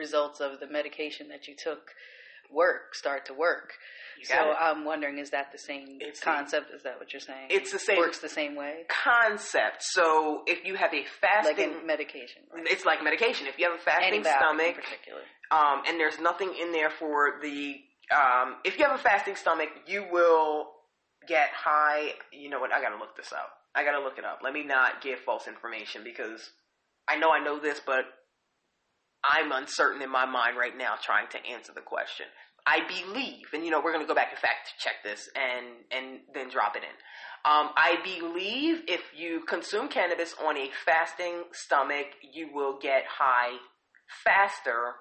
results 0.00 0.40
of 0.40 0.60
the 0.60 0.66
medication 0.68 1.28
that 1.28 1.48
you 1.48 1.54
took 1.56 1.90
work 2.52 2.94
start 2.94 3.26
to 3.26 3.34
work. 3.34 3.72
So 4.22 4.34
it. 4.34 4.56
I'm 4.60 4.84
wondering 4.84 5.18
is 5.18 5.30
that 5.30 5.50
the 5.50 5.58
same 5.58 5.98
It's 6.00 6.20
the- 6.20 6.24
concept 6.26 6.72
is 6.72 6.82
that 6.84 6.98
what 7.00 7.12
you're 7.12 7.20
saying? 7.20 7.48
It's 7.50 7.72
the 7.72 7.78
same 7.78 7.98
works 7.98 8.18
the 8.20 8.28
same 8.28 8.54
way 8.54 8.84
concept. 8.88 9.82
So 9.82 10.42
if 10.46 10.64
you 10.64 10.76
have 10.76 10.92
a 10.92 10.98
like 10.98 11.08
fasting, 11.20 11.58
in 11.80 11.86
medication. 11.86 12.42
Right? 12.54 12.66
it's 12.70 12.84
like 12.84 13.02
medication. 13.02 13.46
If 13.48 13.58
you 13.58 13.68
have 13.70 13.80
a 13.80 13.82
fasting 13.82 14.22
Antibiotic 14.22 14.38
stomach, 14.38 14.66
in 14.66 14.74
particular. 14.74 15.20
Um, 15.50 15.82
and 15.86 15.98
there's 15.98 16.18
nothing 16.18 16.54
in 16.60 16.72
there 16.72 16.90
for 16.90 17.40
the 17.42 17.76
um, 18.12 18.56
if 18.64 18.78
you 18.78 18.84
have 18.84 18.98
a 18.98 19.02
fasting 19.02 19.36
stomach, 19.36 19.70
you 19.86 20.04
will 20.10 20.68
get 21.26 21.48
high. 21.54 22.12
You 22.32 22.50
know 22.50 22.60
what? 22.60 22.72
I 22.72 22.80
gotta 22.80 22.98
look 22.98 23.16
this 23.16 23.32
up. 23.32 23.50
I 23.74 23.84
gotta 23.84 24.02
look 24.02 24.18
it 24.18 24.24
up. 24.24 24.40
Let 24.42 24.52
me 24.52 24.62
not 24.64 25.02
give 25.02 25.20
false 25.20 25.48
information 25.48 26.02
because 26.04 26.50
I 27.08 27.16
know 27.16 27.30
I 27.30 27.42
know 27.42 27.58
this, 27.58 27.80
but 27.84 28.04
I'm 29.24 29.52
uncertain 29.52 30.02
in 30.02 30.10
my 30.10 30.26
mind 30.26 30.56
right 30.56 30.76
now 30.76 30.94
trying 31.02 31.28
to 31.28 31.46
answer 31.46 31.72
the 31.74 31.80
question. 31.80 32.26
I 32.66 32.80
believe, 32.88 33.46
and 33.52 33.64
you 33.64 33.70
know, 33.70 33.80
we're 33.82 33.92
gonna 33.92 34.06
go 34.06 34.14
back 34.14 34.30
and 34.30 34.38
fact 34.38 34.74
check 34.78 34.94
this 35.02 35.28
and 35.34 35.66
and 35.90 36.20
then 36.34 36.50
drop 36.50 36.76
it 36.76 36.82
in. 36.82 36.94
Um, 37.46 37.70
I 37.76 37.98
believe 38.02 38.82
if 38.88 39.02
you 39.14 39.44
consume 39.46 39.88
cannabis 39.88 40.34
on 40.46 40.56
a 40.56 40.70
fasting 40.86 41.44
stomach, 41.52 42.06
you 42.22 42.48
will 42.54 42.78
get 42.80 43.04
high 43.06 43.58
faster 44.24 44.94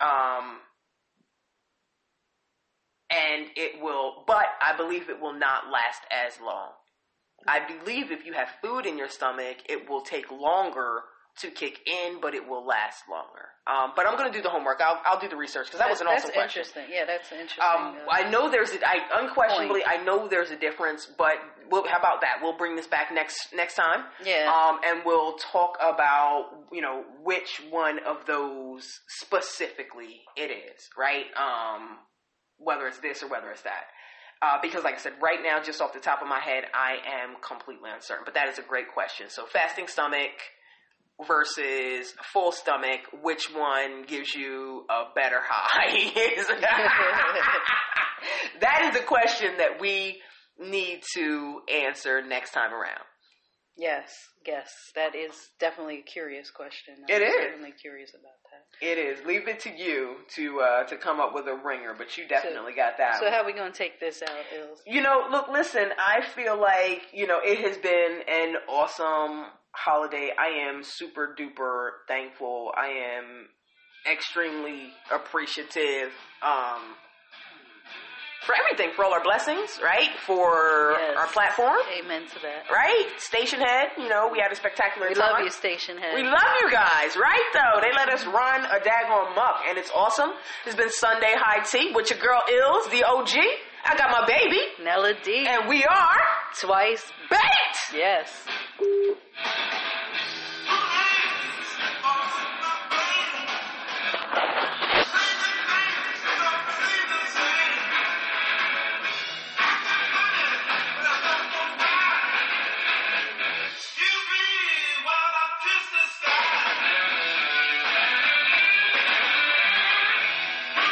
um, 0.00 0.58
and 3.10 3.46
it 3.56 3.80
will, 3.80 4.24
but 4.26 4.46
I 4.60 4.76
believe 4.76 5.08
it 5.08 5.20
will 5.20 5.32
not 5.38 5.70
last 5.70 6.02
as 6.10 6.40
long. 6.40 6.70
I 7.46 7.60
believe 7.60 8.10
if 8.10 8.24
you 8.24 8.32
have 8.32 8.48
food 8.62 8.86
in 8.86 8.96
your 8.96 9.08
stomach, 9.08 9.58
it 9.68 9.88
will 9.88 10.00
take 10.00 10.30
longer 10.30 11.02
to 11.40 11.50
kick 11.50 11.80
in, 11.86 12.20
but 12.20 12.34
it 12.34 12.48
will 12.48 12.64
last 12.64 13.02
longer. 13.10 13.48
Um, 13.66 13.92
but 13.96 14.06
I'm 14.06 14.16
going 14.16 14.30
to 14.30 14.36
do 14.36 14.42
the 14.42 14.50
homework. 14.50 14.80
I'll, 14.80 15.00
I'll 15.04 15.18
do 15.18 15.28
the 15.28 15.36
research 15.36 15.66
because 15.66 15.80
that 15.80 15.90
was 15.90 16.00
an 16.00 16.06
awesome 16.06 16.30
question. 16.30 16.62
interesting. 16.62 16.84
Yeah, 16.90 17.06
that's 17.06 17.32
interesting. 17.32 17.64
Um, 17.64 17.96
uh, 17.96 18.12
I 18.12 18.30
know 18.30 18.50
there's 18.50 18.70
a, 18.70 18.78
I 18.86 19.22
unquestionably 19.22 19.82
I 19.84 20.02
know 20.04 20.28
there's 20.28 20.50
a 20.50 20.56
difference, 20.56 21.08
but 21.18 21.36
we'll, 21.70 21.88
how 21.88 21.98
about 21.98 22.20
that? 22.20 22.38
We'll 22.42 22.56
bring 22.56 22.76
this 22.76 22.86
back 22.86 23.08
next 23.12 23.48
next 23.54 23.74
time. 23.74 24.04
Yeah. 24.24 24.52
Um, 24.52 24.80
and 24.86 25.00
we'll 25.04 25.34
talk 25.38 25.76
about 25.80 26.50
you 26.72 26.82
know 26.82 27.04
which 27.22 27.62
one 27.70 27.98
of 28.06 28.26
those 28.26 28.86
specifically 29.08 30.20
it 30.36 30.50
is, 30.50 30.88
right? 30.96 31.24
Um, 31.36 31.98
whether 32.58 32.86
it's 32.86 32.98
this 32.98 33.22
or 33.22 33.28
whether 33.28 33.50
it's 33.50 33.62
that. 33.62 33.84
Uh, 34.42 34.58
because, 34.60 34.84
like 34.84 34.94
I 34.94 34.98
said, 34.98 35.14
right 35.22 35.38
now, 35.42 35.62
just 35.62 35.80
off 35.80 35.94
the 35.94 36.00
top 36.00 36.20
of 36.20 36.28
my 36.28 36.40
head, 36.40 36.64
I 36.74 36.96
am 37.22 37.36
completely 37.40 37.88
uncertain. 37.90 38.24
But 38.26 38.34
that 38.34 38.48
is 38.48 38.58
a 38.58 38.62
great 38.62 38.92
question. 38.92 39.28
So, 39.30 39.46
fasting 39.46 39.86
stomach 39.88 40.32
versus 41.26 42.12
full 42.32 42.52
stomach, 42.52 43.00
which 43.22 43.46
one 43.54 44.04
gives 44.06 44.34
you 44.34 44.84
a 44.90 45.04
better 45.14 45.40
high? 45.42 46.12
that 48.60 48.90
is 48.92 49.00
a 49.00 49.04
question 49.04 49.56
that 49.58 49.80
we 49.80 50.20
need 50.58 51.02
to 51.14 51.60
answer 51.68 52.22
next 52.26 52.52
time 52.52 52.72
around. 52.72 53.02
Yes, 53.76 54.12
yes, 54.46 54.70
that 54.94 55.16
is 55.16 55.32
definitely 55.58 55.98
a 55.98 56.02
curious 56.02 56.48
question. 56.48 56.94
It 57.08 57.16
I'm 57.16 57.22
is. 57.22 57.34
certainly 57.34 57.72
curious 57.72 58.10
about 58.10 58.38
that. 58.52 58.86
It 58.86 58.98
is. 58.98 59.26
Leave 59.26 59.48
it 59.48 59.58
to 59.60 59.70
you 59.70 60.18
to 60.36 60.60
uh, 60.60 60.84
to 60.84 60.96
come 60.96 61.18
up 61.18 61.34
with 61.34 61.48
a 61.48 61.56
ringer, 61.56 61.92
but 61.98 62.16
you 62.16 62.28
definitely 62.28 62.74
got 62.76 62.98
that. 62.98 63.18
So 63.18 63.24
one. 63.24 63.32
how 63.32 63.42
are 63.42 63.46
we 63.46 63.52
going 63.52 63.72
to 63.72 63.76
take 63.76 63.98
this 63.98 64.22
out, 64.22 64.30
Illz? 64.56 64.78
You 64.86 65.02
know, 65.02 65.24
look, 65.28 65.48
listen, 65.48 65.86
I 65.98 66.24
feel 66.24 66.56
like, 66.60 67.02
you 67.12 67.26
know, 67.26 67.40
it 67.42 67.58
has 67.66 67.76
been 67.78 68.20
an 68.28 68.54
awesome 68.68 69.46
holiday. 69.74 70.30
I 70.38 70.68
am 70.68 70.82
super 70.82 71.34
duper 71.38 71.90
thankful. 72.08 72.72
I 72.76 72.88
am 73.18 73.48
extremely 74.10 74.90
appreciative. 75.12 76.10
Um, 76.42 76.82
for 78.46 78.54
everything, 78.60 78.92
for 78.94 79.06
all 79.06 79.14
our 79.14 79.22
blessings, 79.22 79.80
right? 79.82 80.10
For 80.26 80.94
Yes. 80.98 81.16
our 81.16 81.26
platform, 81.28 81.78
Amen 81.98 82.26
to 82.26 82.38
that. 82.42 82.68
right? 82.70 83.08
Stationhead, 83.16 83.96
you 83.96 84.06
know, 84.10 84.28
we 84.30 84.38
had 84.38 84.52
a 84.52 84.54
spectacular 84.54 85.06
time. 85.08 85.14
We 85.16 85.20
time. 85.22 85.32
love 85.32 85.40
you, 85.40 85.50
Stationhead. 85.50 86.12
We 86.14 86.24
love 86.24 86.52
you 86.60 86.70
guys, 86.70 87.16
right? 87.16 87.40
Though 87.54 87.80
they 87.80 87.90
let 87.94 88.10
us 88.10 88.22
run 88.26 88.66
a 88.66 88.80
daggone 88.80 89.34
muck, 89.34 89.62
and 89.66 89.78
it's 89.78 89.90
awesome. 89.94 90.32
It's 90.66 90.76
been 90.76 90.90
Sunday 90.90 91.32
high 91.38 91.64
tea 91.64 91.92
with 91.94 92.10
your 92.10 92.18
girl 92.18 92.42
Illz, 92.46 92.90
the 92.90 93.04
OG. 93.04 93.32
I 93.86 93.96
got 93.96 94.10
my 94.10 94.26
baby, 94.26 94.60
Niella 94.82 95.14
D. 95.24 95.46
and 95.48 95.66
we 95.66 95.82
are 95.86 96.20
Twice. 96.60 97.10
baked. 97.30 97.94
Yes. 97.94 98.46
Thank 99.36 99.82
you. 99.82 99.83